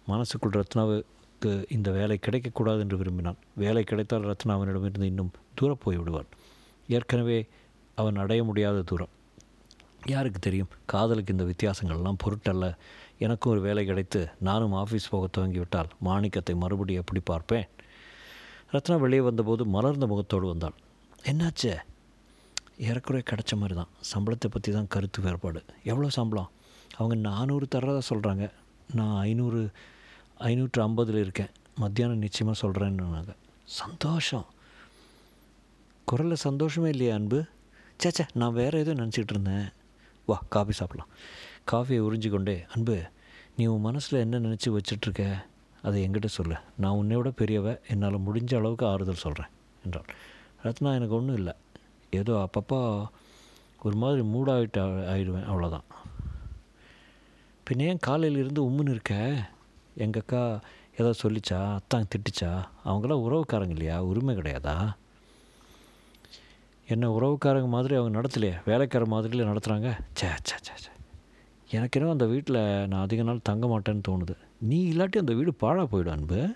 மனசுக்குள் 0.07 0.57
ரத்னாவுக்கு 0.59 1.51
இந்த 1.69 1.91
வேலை 1.91 2.19
கிடைக்கக்கூடாது 2.27 2.79
என்று 2.79 2.97
விரும்பினான். 2.97 3.39
வேலை 3.55 3.83
கிடைத்தால் 3.83 4.21
ரத்னா 4.21 4.53
அவனிடமிருந்து 4.53 5.07
இன்னும் 5.07 5.31
தூரம் 5.53 5.81
போய் 5.83 5.97
விடுவான் 5.97 6.29
ஏற்கனவே 6.87 7.47
அவன் 7.95 8.15
அடைய 8.15 8.43
முடியாத 8.43 8.81
தூரம். 8.81 9.13
யாருக்கு 10.05 10.39
தெரியும்? 10.39 10.71
காதலுக்கு 10.85 11.33
இந்த 11.35 11.45
வித்தியாசங்கள்லாம் 11.51 12.21
பொருட்டல்ல. 12.23 12.75
எனக்கும் 13.17 13.51
ஒரு 13.53 13.61
வேலை 13.61 13.85
கிடைத்து 13.85 14.29
நானும் 14.39 14.73
ஆஃபீஸ் 14.73 15.09
போக 15.09 15.27
துவங்கிவிட்டால் 15.37 15.89
மாணிக்கத்தை 16.07 16.55
மறுபடியும் 16.55 17.01
எப்படி 17.01 17.19
பார்ப்பேன்? 17.19 17.67
ரத்னா 18.71 18.95
வெளியே 18.95 19.21
வந்தபோது 19.21 19.65
மலர்ந்த 19.65 20.07
முகத்தோடு 20.07 20.47
வந்தாள். 20.47 20.75
என்னாச்சு? 21.31 21.71
ஏறக்குறைய 22.77 23.23
கிடச்ச 23.31 23.53
மாதிரி 23.55 23.75
தான் 23.79 23.91
சம்பளத்தை 24.11 24.47
பற்றி 24.49 24.71
தான் 24.71 24.87
கருத்து 24.87 25.21
வேறுபாடு. 25.21 25.63
எவ்வளோ 25.83 26.09
சம்பளம்? 26.09 26.49
அவங்க 26.97 27.15
நானூறு 27.29 27.67
தர்றதா 27.75 28.01
சொல்கிறாங்க 28.09 28.45
நான் 28.93 29.15
ஐநூறு 29.17 29.71
ஐநூற்று 30.49 30.79
ஐம்பதில் 30.87 31.23
இருக்கேன். 31.25 31.51
மத்தியானம் 31.79 32.23
நிச்சயமாக 32.25 32.57
சொல்கிறேன்னு 32.63 33.35
சந்தோஷம். 33.63 34.45
குரலில் 36.05 36.43
சந்தோஷமே 36.47 36.89
இல்லையா 36.89 37.13
அன்பு? 37.15 37.39
சேச்சே 38.03 38.27
நான் 38.33 38.53
வேறு 38.53 38.79
எதுவும் 38.79 38.99
நினச்சிக்கிட்டு 39.01 39.33
இருந்தேன். 39.35 39.67
வா 40.25 40.41
காஃபி 40.49 40.73
சாப்பிட்லாம். 40.79 41.11
காஃபியை 41.71 42.01
உறிஞ்சு 42.07 42.29
கொண்டே 42.29 42.65
அன்பு 42.75 43.03
நீ 43.55 43.65
உன் 43.65 43.81
மனசில் 43.81 44.19
என்ன 44.19 44.39
நினச்சி 44.39 44.77
வச்சிட்ருக்க? 44.77 45.45
அதை 45.81 46.07
எங்கிட்ட 46.07 46.25
சொல்லு. 46.25 46.55
நான் 46.77 46.91
உன்னை 46.91 47.15
விட 47.15 47.29
பெரியவ. 47.29 47.79
என்னால் 47.87 48.19
முடிஞ்ச 48.19 48.55
அளவுக்கு 48.55 48.85
ஆறுதல் 48.85 49.23
சொல்கிறேன் 49.25 49.51
என்றாள். 49.83 50.05
ரத்னா 50.63 50.93
எனக்கு 50.93 51.15
ஒன்றும் 51.15 51.35
இல்லை. 51.35 51.53
ஏதோ 52.09 52.33
அப்பப்போ 52.33 53.05
ஒரு 53.81 53.95
மாதிரி 53.95 54.21
மூடாகிட்டு 54.27 54.81
ஆயிடுவேன். 55.13 55.47
அவ்வளோதான் 55.51 55.87
பின்ன 57.69 57.81
ஏன் 57.81 57.97
காலையில் 58.01 58.39
இருந்து 58.39 58.69
உம்முன்னு 58.69 58.89
இருக்க? 58.89 59.35
எங்கள் 59.95 60.21
அக்கா 60.21 60.59
ஏதோ 60.97 61.13
சொல்லிச்சா? 61.23 61.73
அத்தான் 61.73 62.07
திட்டுச்சா? 62.11 62.51
அவங்களாம் 62.85 63.23
உறவுக்காரங்க 63.27 63.69
இல்லையா? 63.69 64.03
உரிமை 64.03 64.35
கிடையாதா? 64.35 64.93
என்ன 66.87 67.09
உறவுக்காரங்க 67.19 67.67
மாதிரி 67.67 67.95
அவங்க 67.95 68.21
நடத்தலையே? 68.21 68.53
வேலைக்கார 68.65 69.05
மாதிரிலே 69.05 69.45
நடத்துகிறாங்க 69.51 69.99
சே 70.13 70.27
சே 70.43 70.55
சே 70.61 70.71
சே 70.75 70.89
எனக்கு 71.69 71.99
என்ன 71.99 72.11
அந்த 72.11 72.25
வீட்டில் 72.25 72.87
நான் 72.87 73.01
அதிக 73.01 73.23
நாள் 73.23 73.39
தங்க 73.43 73.67
மாட்டேன்னு 73.67 74.01
தோணுது. 74.07 74.35
நீ 74.59 74.91
இல்லாட்டி 74.91 75.17
அந்த 75.17 75.33
வீடு 75.33 75.53
பாழாக 75.53 75.97
போயிடும் 75.97 76.09
அன்பு. 76.09 76.55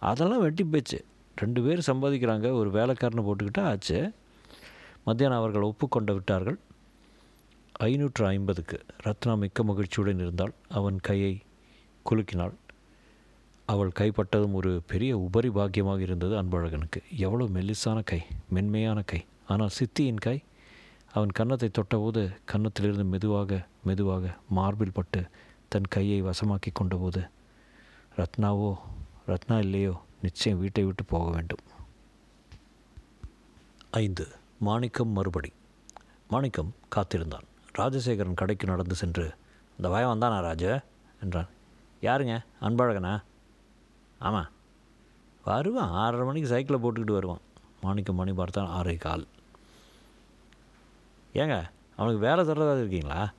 அதெல்லாம் 0.00 0.40
வெட்டி 0.40 0.64
போச்சு. 0.64 1.04
ரெண்டு 1.36 1.62
பேர் 1.62 1.86
சம்பாதிக்கிறாங்க 1.86 2.52
ஒரு 2.52 2.70
வேலைக்காரனை 2.70 3.24
போட்டுக்கிட்டா 3.24 3.60
ஆச்சு. 3.60 4.12
மத்தியானம் 5.04 5.38
அவர்கள் 5.38 5.62
ஒப்புக்கொண்டு 5.62 6.12
விட்டார்கள். 6.12 6.58
ஐநூற்று 7.72 8.26
ஐம்பதுக்கு 8.26 8.84
ரத்னா 8.96 9.34
மிக்க 9.34 9.62
மகிழ்ச்சியுடன் 9.62 10.18
இருந்தால் 10.18 10.52
அவன் 10.68 10.98
கையை 11.00 11.42
குலுக்கினாள். 12.10 12.52
அவள் 13.68 13.96
கைப்பட்டதும் 13.98 14.52
ஒரு 14.52 14.82
பெரிய 14.86 15.18
உபரி 15.18 15.48
பாக்கியமாக 15.48 16.00
இருந்தது 16.00 16.42
அன்பழகனுக்கு. 16.42 17.00
எவ்வளோ 17.16 17.44
மெல்லிசான 17.44 18.02
கை 18.04 18.20
மென்மையான 18.48 19.02
கை. 19.02 19.20
ஆனால் 19.46 19.74
சித்தியின் 19.78 20.22
கை 20.26 20.42
அவன் 21.12 21.28
கன்னத்தை 21.28 21.70
தொட்டபோது 21.78 22.22
கன்னத்திலிருந்து 22.52 23.04
மெதுவாக 23.04 23.66
மெதுவாக 23.84 24.34
மார்பில் 24.48 24.92
பட்டு 24.92 25.20
தன் 25.68 25.88
கையை 25.88 26.22
வசமாக்கி 26.22 26.70
கொண்டபோது 26.72 27.22
ரத்னாவோ 28.16 28.70
ரத்னா 29.26 29.58
இல்லையோ 29.58 29.94
நிச்சயம் 30.22 30.58
வீட்டை 30.58 30.84
விட்டு 30.84 31.04
போக 31.04 31.30
வேண்டும். 31.30 31.62
ஐந்து 33.90 34.24
மாணிக்கம் 34.58 35.08
மறுபடி. 35.08 35.52
மாணிக்கம் 36.28 36.74
காத்திருந்தான். 36.88 37.46
ராஜசேகரன் 37.78 38.34
கடைக்கு 38.34 38.66
நடந்து 38.66 38.94
சென்று 38.94 39.26
இந்த 39.78 39.88
பயம் 39.88 40.12
வந்தானா 40.14 40.40
ராஜ? 40.40 40.64
என்றான். 41.22 41.50
யாருங்க? 42.02 42.34
அன்பழகனா? 42.60 43.12
ஆமாம் 44.18 44.48
வருவான். 45.44 45.90
ஆறரை 45.90 46.24
மணிக்கு 46.26 46.48
சைக்கிளை 46.48 46.78
போட்டுக்கிட்டு 46.82 47.18
வருவான். 47.18 47.42
மாணிக்கம் 47.80 48.18
மணி 48.20 48.32
பார்த்தான் 48.32 48.66
ஆறரை 48.66 48.96
கால். 48.96 49.26
ஏங்க 51.32 51.56
அவனுக்கு 51.96 52.20
வேலை 52.26 52.42
தர்றதா 52.44 52.78
இருக்கீங்களா? 52.78 53.32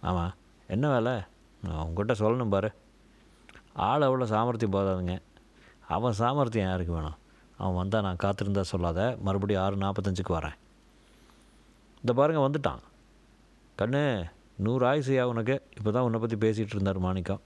ஆமாம் 0.00 0.34
என்ன 0.66 0.88
வேலை? 0.88 1.14
நான் 1.62 1.82
உங்ககிட்ட 1.86 2.14
சொல்லணும் 2.22 2.48
பாரு. 2.48 2.70
ஆள் 3.72 4.00
அவ்வளோ 4.00 4.24
சாமர்த்தியம் 4.24 4.76
போதாதுங்க. 4.76 5.14
அவன் 5.88 6.12
சாமர்த்தியம் 6.12 6.68
யாருக்கு 6.68 6.92
வேணும்? 6.92 7.16
அவன் 7.58 7.74
வந்தால் 7.74 8.02
நான் 8.02 8.22
காத்திருந்தா 8.22 8.60
சொல்லாத. 8.60 9.16
மறுபடியும் 9.20 9.62
ஆறு 9.62 9.76
நாற்பத்தஞ்சுக்கு 9.76 10.32
வரேன். 10.38 10.56
இந்த 12.00 12.12
பாருங்கள் 12.12 12.46
வந்துட்டான். 12.46 12.82
கண்ணு 13.78 14.30
நூறு 14.56 14.86
ஆயுசையா 14.86 15.22
உனக்கு. 15.22 15.62
இப்போ 15.76 15.90
தான் 15.90 16.02
உன்னை 16.02 16.20
பற்றி 16.20 16.36
பேசிகிட்டு 16.36 16.76
இருந்தார் 16.76 16.98
மாணிக்கம். 16.98 17.42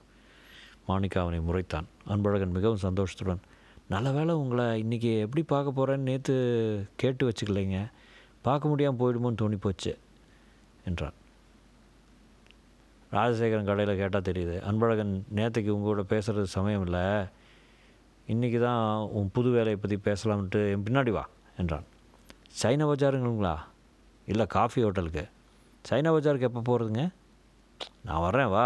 மாணிக்கா 0.91 1.19
அவனை 1.23 1.39
முறைத்தான். 1.47 1.87
அன்பழகன் 2.13 2.55
மிகவும் 2.57 2.85
சந்தோஷத்துடன் 2.87 3.41
நல்ல 3.93 4.07
வேலை 4.17 4.33
உங்களை 4.41 4.65
இன்றைக்கி 4.83 5.09
எப்படி 5.25 5.41
பார்க்க 5.53 5.77
போகிறேன்னு 5.77 6.07
நேற்று 6.09 6.35
கேட்டு 7.01 7.23
வச்சுக்கலைங்க. 7.27 7.79
பார்க்க 8.47 8.69
முடியாமல் 8.71 8.99
போயிடுமோன்னு 9.01 9.39
தோணி 9.41 9.57
போச்சு 9.65 9.91
என்றான். 10.89 11.17
ராஜசேகரன் 13.15 13.69
கடையில் 13.69 13.99
கேட்டால் 14.01 14.27
தெரியுது 14.29 14.55
அன்பழகன் 14.69 15.13
நேற்றுக்கு 15.37 15.71
உங்களோட 15.77 16.03
பேசுகிறது 16.13 16.49
சமயம் 16.57 16.85
இல்லை. 16.87 17.05
இன்றைக்கி 18.33 18.59
தான் 18.65 18.83
உன் 19.19 19.33
புது 19.35 19.49
வேலையை 19.55 19.77
பற்றி 19.79 19.97
பேசலாம்ன்ட்டு 20.07 20.61
என் 20.73 20.85
பின்னாடி 20.87 21.11
வா 21.17 21.23
என்றான். 21.61 21.87
சைனா 22.61 22.85
பஜாருங்களா? 22.89 23.55
இல்லை 24.31 24.45
காஃபி 24.55 24.79
ஹோட்டலுக்கு. 24.85 25.25
சைனா 25.89 26.11
பஜாருக்கு 26.15 26.49
எப்போ 26.49 26.63
போகிறதுங்க 26.69 27.03
நான் 28.07 28.23
வர்றேன் 28.27 28.51
வா. 28.55 28.65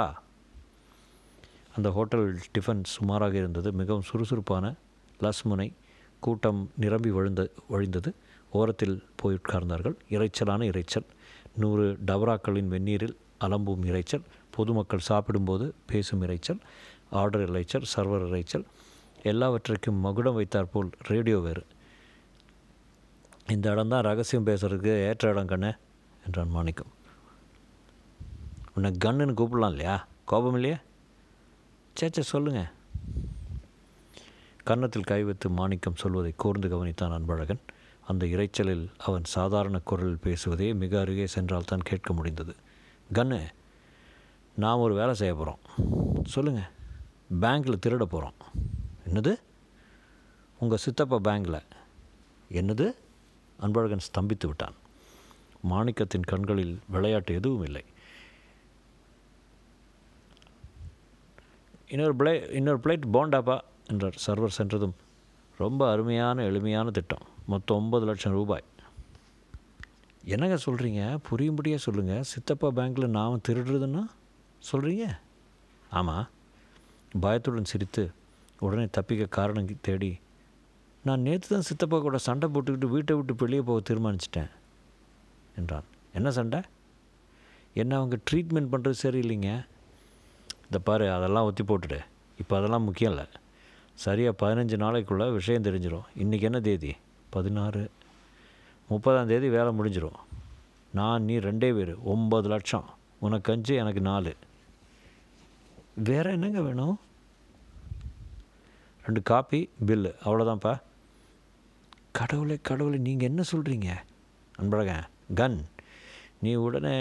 அந்த 1.75 1.89
ஹோட்டல் 1.89 2.39
டிஃபன் 2.57 2.83
சுமாராக 2.83 3.35
இருந்தது. 3.35 3.71
மிகவும் 3.71 4.01
சுறுசுறுப்பான 4.01 4.73
லஸ்முனை 5.19 5.73
கூட்டம் 6.19 6.71
நிரம்பி 6.75 7.11
வழிந்த 7.11 7.49
வழிந்தது. 7.69 8.13
ஓரத்தில் 8.49 9.03
போய் 9.15 9.39
உட்கார்ந்தார்கள். 9.43 9.95
இரைச்சலான 10.09 10.63
இரைச்சல் 10.71 11.07
நூறு 11.55 11.97
டபராக்களின் 12.05 12.69
வெந்நீரில் 12.73 13.15
அலம்பும் 13.41 13.83
இரைச்சல் 13.85 14.25
பொதுமக்கள் 14.49 15.07
சாப்பிடும்போது 15.09 15.73
பேசும் 15.85 16.21
இரைச்சல் 16.21 16.61
ஆர்டர் 17.09 17.51
இரைச்சல் 17.51 17.87
சர்வர் 17.95 18.25
இரைச்சல் 18.31 18.65
எல்லாவற்றிற்கும் 19.23 19.95
மகுடம் 19.95 20.33
வைத்தாற்போல் 20.33 20.89
ரேடியோ 21.01 21.39
வேறு. 21.39 21.63
இந்த 23.47 23.71
இடம் 23.71 23.87
தான் 23.87 24.01
ரகசியம் 24.01 24.45
பேசுகிறதுக்கு 24.45 25.07
ஏற்ற 25.07 25.29
இடம் 25.29 25.45
கண்ணே 25.45 25.71
என்றான் 26.25 26.49
மாணிக்கம். 26.49 26.91
உன்னை 28.75 28.91
கண்ணுன்னு 29.05 29.35
கூப்பிடலாம் 29.39 29.69
இல்லையா? 29.69 30.07
கோபம் 30.25 30.53
இல்லையா? 30.53 30.77
சேச்சே 31.99 32.19
சொல்லுங்கள் 32.19 32.71
கன்னத்தில் 34.63 35.09
கை 35.09 35.23
வைத்து 35.23 35.49
மாணிக்கம் 35.49 35.95
சொல்வதை 35.95 36.33
கூர்ந்து 36.37 36.67
கவனித்தான் 36.73 37.13
அன்பழகன். 37.17 37.61
அந்த 38.07 38.25
இரைச்சலில் 38.25 38.89
அவன் 38.97 39.23
சாதாரண 39.23 39.79
குரலில் 39.79 40.23
பேசுவதே 40.23 40.73
மிக 40.73 40.99
அருகே 40.99 41.27
சென்றால் 41.27 41.63
தான் 41.63 41.85
கேட்க 41.85 42.13
முடிந்தது. 42.13 42.55
கண்ணு 43.13 43.39
நாம் 44.55 44.79
ஒரு 44.79 44.93
வேலை 44.93 45.13
செய்ய 45.13 45.33
போகிறோம் 45.33 45.61
சொல்லுங்கள் 46.25 46.69
பேங்க்கில் 47.41 47.81
திருட 47.85 48.03
போகிறோம் 48.03 48.33
என்னது? 49.09 49.33
உங்கள் 50.59 50.77
சித்தப்பா 50.77 51.19
பேங்கில். 51.23 51.61
என்னது? 52.51 52.87
அன்பழகன் 53.61 54.07
ஸ்தம்பித்து 54.09 54.45
விட்டான். 54.45 54.75
மாணிக்கத்தின் 55.69 56.29
கண்களில் 56.31 56.79
விளையாட்டு 56.87 57.33
எதுவும் 57.33 57.63
இல்லை. 57.63 57.83
இன்னொரு 61.95 62.15
பிளே 62.19 62.31
இன்னொரு 62.59 62.79
பிளேட் 62.83 63.03
போண்டாப்பா 63.15 63.57
என்றார். 63.91 64.15
சர்வர் 64.25 64.57
சென்றதும் 64.59 64.95
ரொம்ப 65.57 65.81
அருமையான 65.91 66.43
எளிமையான 66.43 66.91
திட்டம். 66.97 67.25
மொத்தம் 67.51 67.77
ஒம்பது 67.81 68.05
லட்சம் 68.09 68.35
ரூபாய். 68.39 68.63
என்னங்க 70.33 70.57
சொல்கிறீங்க 70.65 71.01
புரியும்படியாக 71.27 71.81
சொல்லுங்கள் 71.85 72.23
சித்தப்பா 72.29 72.67
பேங்க்கில் 72.77 73.13
நாம் 73.17 73.43
திருடுறதுன்னா 73.47 74.03
சொல்கிறீங்க 74.71 75.05
ஆமாம் 75.89 76.27
பயத்துடன் 77.23 77.69
சிரித்து 77.71 78.03
உடனே 78.59 78.85
தப்பிக்க 78.97 79.25
காரணம் 79.37 79.69
தேடி 79.87 80.11
நான் 81.07 81.25
நேற்று 81.27 81.47
தான் 81.47 81.67
சித்தப்பா 81.69 81.97
கூட 82.05 82.17
சண்டை 82.27 82.47
போட்டுக்கிட்டு 82.53 82.87
வீட்டை 82.95 83.15
விட்டு 83.15 83.33
வெளியே 83.43 83.61
போக 83.61 83.81
தீர்மானிச்சிட்டேன் 83.89 84.51
என்றான். 85.59 85.87
என்ன 86.13 86.31
சண்டை? 86.31 86.59
என்ன 87.81 87.91
அவங்க 87.95 88.17
ட்ரீட்மெண்ட் 88.29 88.71
பண்ணுறது 88.73 88.97
சரியில்லைங்க. 89.03 89.51
இந்த 90.65 90.79
பாரு 90.83 91.13
அதெல்லாம் 91.13 91.45
ஒத்தி 91.45 91.63
போட்டுடு. 91.63 91.99
இப்போ 92.39 92.57
அதெல்லாம் 92.57 92.83
முக்கியம் 92.83 93.11
இல்லை. 93.11 93.27
சரியாக 93.93 94.47
பதினஞ்சு 94.47 94.77
நாளைக்குள்ளே 94.77 95.33
விஷயம் 95.33 95.61
தெரிஞ்சிடும் 95.61 96.03
இன்றைக்கி 96.17 96.41
என்ன 96.41 96.59
தேதி? 96.59 96.95
பதினாறு. 97.29 97.91
முப்பதாம் 98.89 99.27
தேதி 99.27 99.49
வேலை 99.49 99.79
முடிஞ்சிடும் 99.79 100.19
நான் 100.93 101.23
நீ 101.23 101.37
ரெண்டே 101.37 101.73
பேர். 101.73 101.97
ஒம்பது 101.99 102.43
லட்சம். 102.43 102.89
உனக்கு 103.19 103.53
அஞ்சு 103.53 103.75
எனக்கு 103.75 104.01
நாலு. 104.01 104.35
வேறு 105.93 106.31
என்னங்க 106.31 106.61
வேணும்? 106.61 106.99
ரெண்டு 109.03 109.21
காப்பி 109.23 109.69
பில்லு. 109.85 110.15
அவ்வளோதான்ப்பா. 110.25 110.81
கடவுளே 112.11 112.59
கடவுளே 112.61 112.97
நீங்கள் 112.97 113.27
என்ன 113.27 113.43
சொல்கிறீங்க 113.51 113.95
அன்பழகன் 114.61 115.03
கன். 115.35 115.65
நீ 116.41 116.53
உடனே 116.53 116.95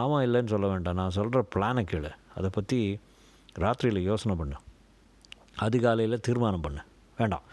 ஆமாம் 0.00 0.24
இல்லைன்னு 0.26 0.52
சொல்ல 0.54 0.66
வேண்டாம். 0.72 0.98
நான் 1.00 1.16
சொல்கிற 1.18 1.40
பிளானை 1.54 1.82
கேளு. 1.90 2.10
அதை 2.36 2.48
பற்றி 2.56 2.78
ராத்திரியில் 3.62 4.08
யோசனை 4.10 4.34
பண்ணு. 4.40 4.56
அதிகாலையில் 5.66 6.22
தீர்மானம் 6.26 6.64
பண்ணு. 6.66 6.82
வேண்டாம். 7.18 7.44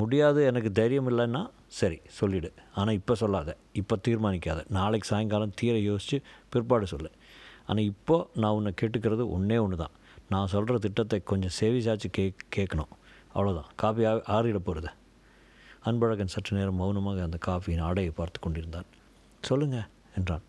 முடியாது 0.00 0.40
எனக்கு 0.50 0.70
தைரியம் 0.78 1.08
இல்லைன்னா 1.10 1.42
சரி 1.78 1.98
சொல்லிவிடு 2.18 2.50
ஆனால் 2.78 2.96
இப்போ 2.98 3.14
சொல்லாத. 3.22 3.50
இப்போ 3.80 3.94
தீர்மானிக்காத. 4.06 4.60
நாளைக்கு 4.78 5.08
சாயங்காலம் 5.12 5.54
தீர 5.60 5.74
யோசித்து 5.90 6.18
பிற்பாடு 6.52 6.86
சொல்லு. 6.92 7.10
ஆனால் 7.68 7.86
இப்போது 7.92 8.26
நான் 8.42 8.56
உன்னை 8.58 8.72
கேட்டுக்கிறது 8.80 9.24
ஒன்றே 9.36 9.58
ஒன்று 9.64 9.76
தான் 9.84 9.94
நான் 10.32 10.50
சொல்கிற 10.54 10.76
திட்டத்தை 10.84 11.18
கொஞ்சம் 11.30 11.54
சேவிசாச்சு 11.60 12.08
கே 12.16 12.24
கேட்கணும் 12.56 12.92
அவ்வளோதான் 13.34 13.70
காஃபி 13.82 14.04
ஆ 14.10 14.12
ஆறிட 14.36 14.58
போகிறது 14.68 14.90
அன்பழகன் 15.88 16.32
சற்று 16.34 16.52
நேரம் 16.58 16.78
மௌனமாக 16.82 17.24
அந்த 17.26 17.38
காஃபியின் 17.48 17.82
ஆடையை 17.88 18.12
பார்த்து 18.20 18.38
கொண்டிருந்தான். 18.44 18.88
சொல்லுங்கள் 19.48 19.88
என்றான். 20.18 20.44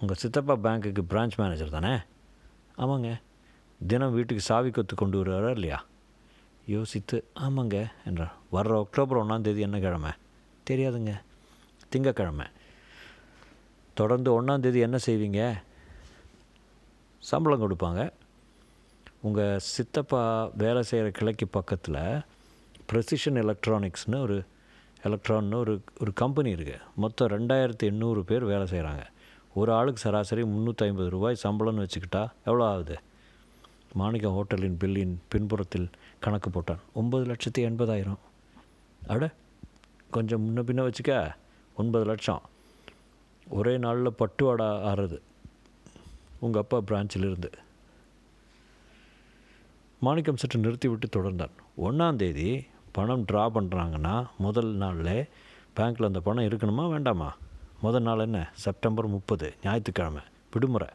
உங்கள் 0.00 0.16
சித்தப்பா 0.16 0.56
பேங்க்குக்கு 0.56 1.04
பிரான்ச் 1.10 1.36
மேனேஜர் 1.36 1.70
தானே? 1.70 1.96
ஆமாங்க. 2.78 3.20
தினம் 3.86 4.14
வீட்டுக்கு 4.14 4.42
சாவி 4.42 4.70
கொத்து 4.70 4.94
கொண்டு 4.94 5.24
வருவாரா 5.24 5.50
இல்லையா? 5.50 5.84
யோசித்து 6.66 7.24
ஆமாங்க 7.34 7.86
என்றார். 8.04 8.34
வர்ற 8.52 8.80
அக்டோபர் 8.80 9.26
ஒன்றாந்தேதி 9.26 9.58
என்ன 9.58 9.78
கிழமை? 9.78 10.10
தெரியாதுங்க. 10.70 11.20
திங்கக்கிழமை. 11.88 12.46
தொடர்ந்து 13.94 14.42
ஒன்றாந்தேதி 14.42 14.80
என்ன 14.80 14.98
செய்வீங்க? 15.06 15.62
சம்பளம் 17.18 17.60
கொடுப்பாங்க. 17.60 18.10
உங்கள் 19.20 19.58
சித்தப்பா 19.58 20.50
வேலை 20.56 20.82
செய்கிற 20.82 21.10
கிளைக்கு 21.10 21.46
பக்கத்தில் 21.50 22.20
ப்ரெசிஷன் 22.92 23.34
எலக்ட்ரானிக்ஸ்னு 23.34 24.20
ஒரு 24.20 24.44
எலக்ட்ரான்னு 25.02 25.54
ஒரு 25.54 25.82
ஒரு 26.00 26.12
கம்பெனி 26.12 26.54
இருக்குது 26.54 26.80
மொத்தம் 26.96 27.28
ரெண்டாயிரத்தி 27.28 27.78
எண்ணூறு 27.78 28.24
பேர் 28.24 28.44
வேலை 28.44 28.66
செய்கிறாங்க 28.66 29.06
ஒரு 29.56 29.70
ஆளுக்கு 29.72 30.00
சராசரி 30.00 30.42
முந்நூற்றி 30.42 30.84
ஐம்பது 30.86 31.10
ரூபாய் 31.10 31.42
சம்பளம்னு 31.42 31.84
வச்சுக்கிட்டா 31.84 32.22
எவ்வளோ 32.44 32.64
ஆகுது? 32.64 32.96
மாணிக்கம் 33.92 34.34
ஹோட்டலின் 34.34 34.76
பில்லின் 34.80 35.14
பின்புறத்தில் 35.28 35.86
கணக்கு 36.18 36.48
போட்டான். 36.50 36.82
ஒம்பது 36.94 37.24
லட்சத்தி 37.30 37.58
எண்பதாயிரம். 37.58 38.18
அட 39.06 39.34
கொஞ்சம் 40.10 40.42
முன்ன 40.44 40.60
பின்ன 40.60 40.82
வச்சுக்க. 40.88 41.34
ஒன்பது 41.76 42.04
லட்சம். 42.04 42.42
ஒரே 43.46 43.78
நாளில் 43.78 44.18
பட்டுவாடா 44.18 44.68
ஆறுது. 44.90 45.18
உங்கள் 46.38 46.62
அப்பா 46.62 46.80
பிரான்ச்சில் 46.80 47.26
இருந்து 47.28 47.50
மாணிக்கம் 50.00 50.36
சற்று 50.36 50.60
நிறுத்திவிட்டு 50.60 51.08
தொடர்ந்தான். 51.16 51.54
ஒன்றாந்தேதி 51.86 52.48
பணம் 52.92 53.24
ட்ரா 53.32 53.46
பண்ணுறாங்கன்னா 53.56 54.16
முதல் 54.38 54.72
நாளில் 54.74 55.28
பேங்க்கில் 55.76 56.10
அந்த 56.10 56.20
பணம் 56.20 56.44
இருக்கணுமா 56.44 56.84
வேண்டாமா? 56.88 57.30
முதல் 57.80 58.02
நாள் 58.02 58.18
என்ன? 58.18 58.48
செப்டம்பர் 58.52 59.06
முப்பது 59.06 59.54
ஞாயிற்றுக்கிழமை 59.62 60.22
விடுமுறை. 60.52 60.88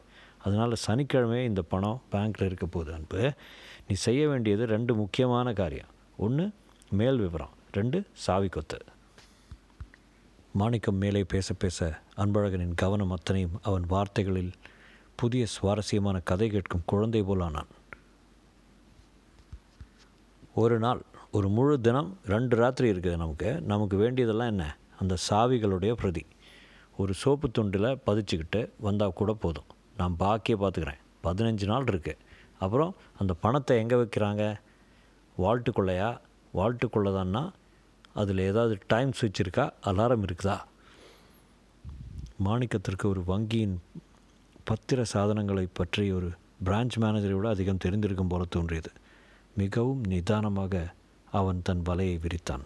அதனால் 0.44 0.74
சனிக்கிழமையே 0.86 1.44
இந்த 1.44 1.62
பணம் 1.62 2.02
பேங்க்கில் 2.12 2.44
இருக்க 2.44 2.66
போகுது 2.66 2.94
அன்பு. 2.94 3.32
நீ 3.88 3.94
செய்ய 3.94 4.28
வேண்டியது 4.28 4.66
ரெண்டு 4.66 4.94
முக்கியமான 4.94 5.52
காரியம். 5.52 5.86
ஒன்று 6.16 6.50
மேல் 6.90 7.16
விவரம். 7.16 7.50
ரெண்டு 7.70 8.04
சாவி 8.12 8.48
கொத்து 8.48 8.78
மாணிக்கம் 10.52 10.94
மேலே 10.94 11.24
பேச 11.24 11.54
பேச 11.54 11.98
அன்பழகனின் 12.16 12.74
கவனம் 12.74 13.10
அத்தனையும் 13.10 13.60
அவன் 13.62 13.84
வார்த்தைகளில் 13.88 14.52
புதிய 15.14 15.46
சுவாரஸ்யமான 15.46 16.20
கதை 16.20 16.48
கேட்கும் 16.48 16.82
குழந்தை 16.86 17.22
போலானான் 17.22 17.70
ஒரு 20.54 20.78
நாள் 20.78 21.02
ஒரு 21.30 21.48
முழு 21.48 21.80
தினம் 21.80 22.18
ரெண்டு 22.26 22.56
ராத்திரி 22.56 22.90
இருக்குது 22.90 23.16
நமக்கு. 23.16 23.60
நமக்கு 23.60 23.96
வேண்டியதெல்லாம் 23.96 24.46
என்ன? 24.46 24.76
அந்த 25.00 25.16
சாவிகளுடைய 25.30 25.92
பிரதி. 25.92 26.26
ஒரு 26.96 27.14
சோப்பு 27.14 27.50
துண்டில் 27.58 28.00
பதிச்சுக்கிட்டு 28.06 28.70
வந்தால் 28.80 29.12
கூட 29.12 29.32
போதும். 29.32 29.64
நான் 29.96 30.16
பாக்கியை 30.18 30.52
பார்த்துக்கிறேன் 30.52 31.00
பதினஞ்சு 31.24 31.64
நாள் 31.64 31.84
இருக்குது 31.84 32.16
அப்புறம் 32.58 32.94
அந்த 33.18 33.34
பணத்தை 33.34 33.78
எங்கே 33.78 33.94
வைக்கிறாங்க? 33.94 34.60
வால்ட்டுக்குள்ளையா? 35.38 36.20
வால்ட்டுக்குள்ளே 36.54 37.12
தான்னா 37.18 37.52
அதில் 38.14 38.38
ஏதாவது 38.38 38.78
டைம் 38.86 39.12
சுவிட்ச் 39.12 39.40
இருக்கா? 39.40 39.72
அலாரம் 39.84 40.24
இருக்குதா? 40.24 40.60
மாணிக்கத்திற்கு 42.44 43.04
ஒரு 43.04 43.22
வங்கியின் 43.26 43.76
பத்திர 44.64 45.04
சாதனங்களை 45.04 45.68
பற்றி 45.72 46.12
ஒரு 46.12 46.30
பிரான்ச் 46.64 46.96
மேனேஜரை 47.00 47.30
விட 47.30 47.48
அதிகம் 47.48 47.78
தெரிந்திருக்கும் 47.84 48.28
போல 48.28 48.44
தோன்றியது. 48.48 48.90
மிகவும் 49.56 50.00
நிதானமாக 50.04 50.94
அவன் 51.30 51.60
தன் 51.64 51.82
வலையை 51.86 52.20
விரித்தான். 52.20 52.64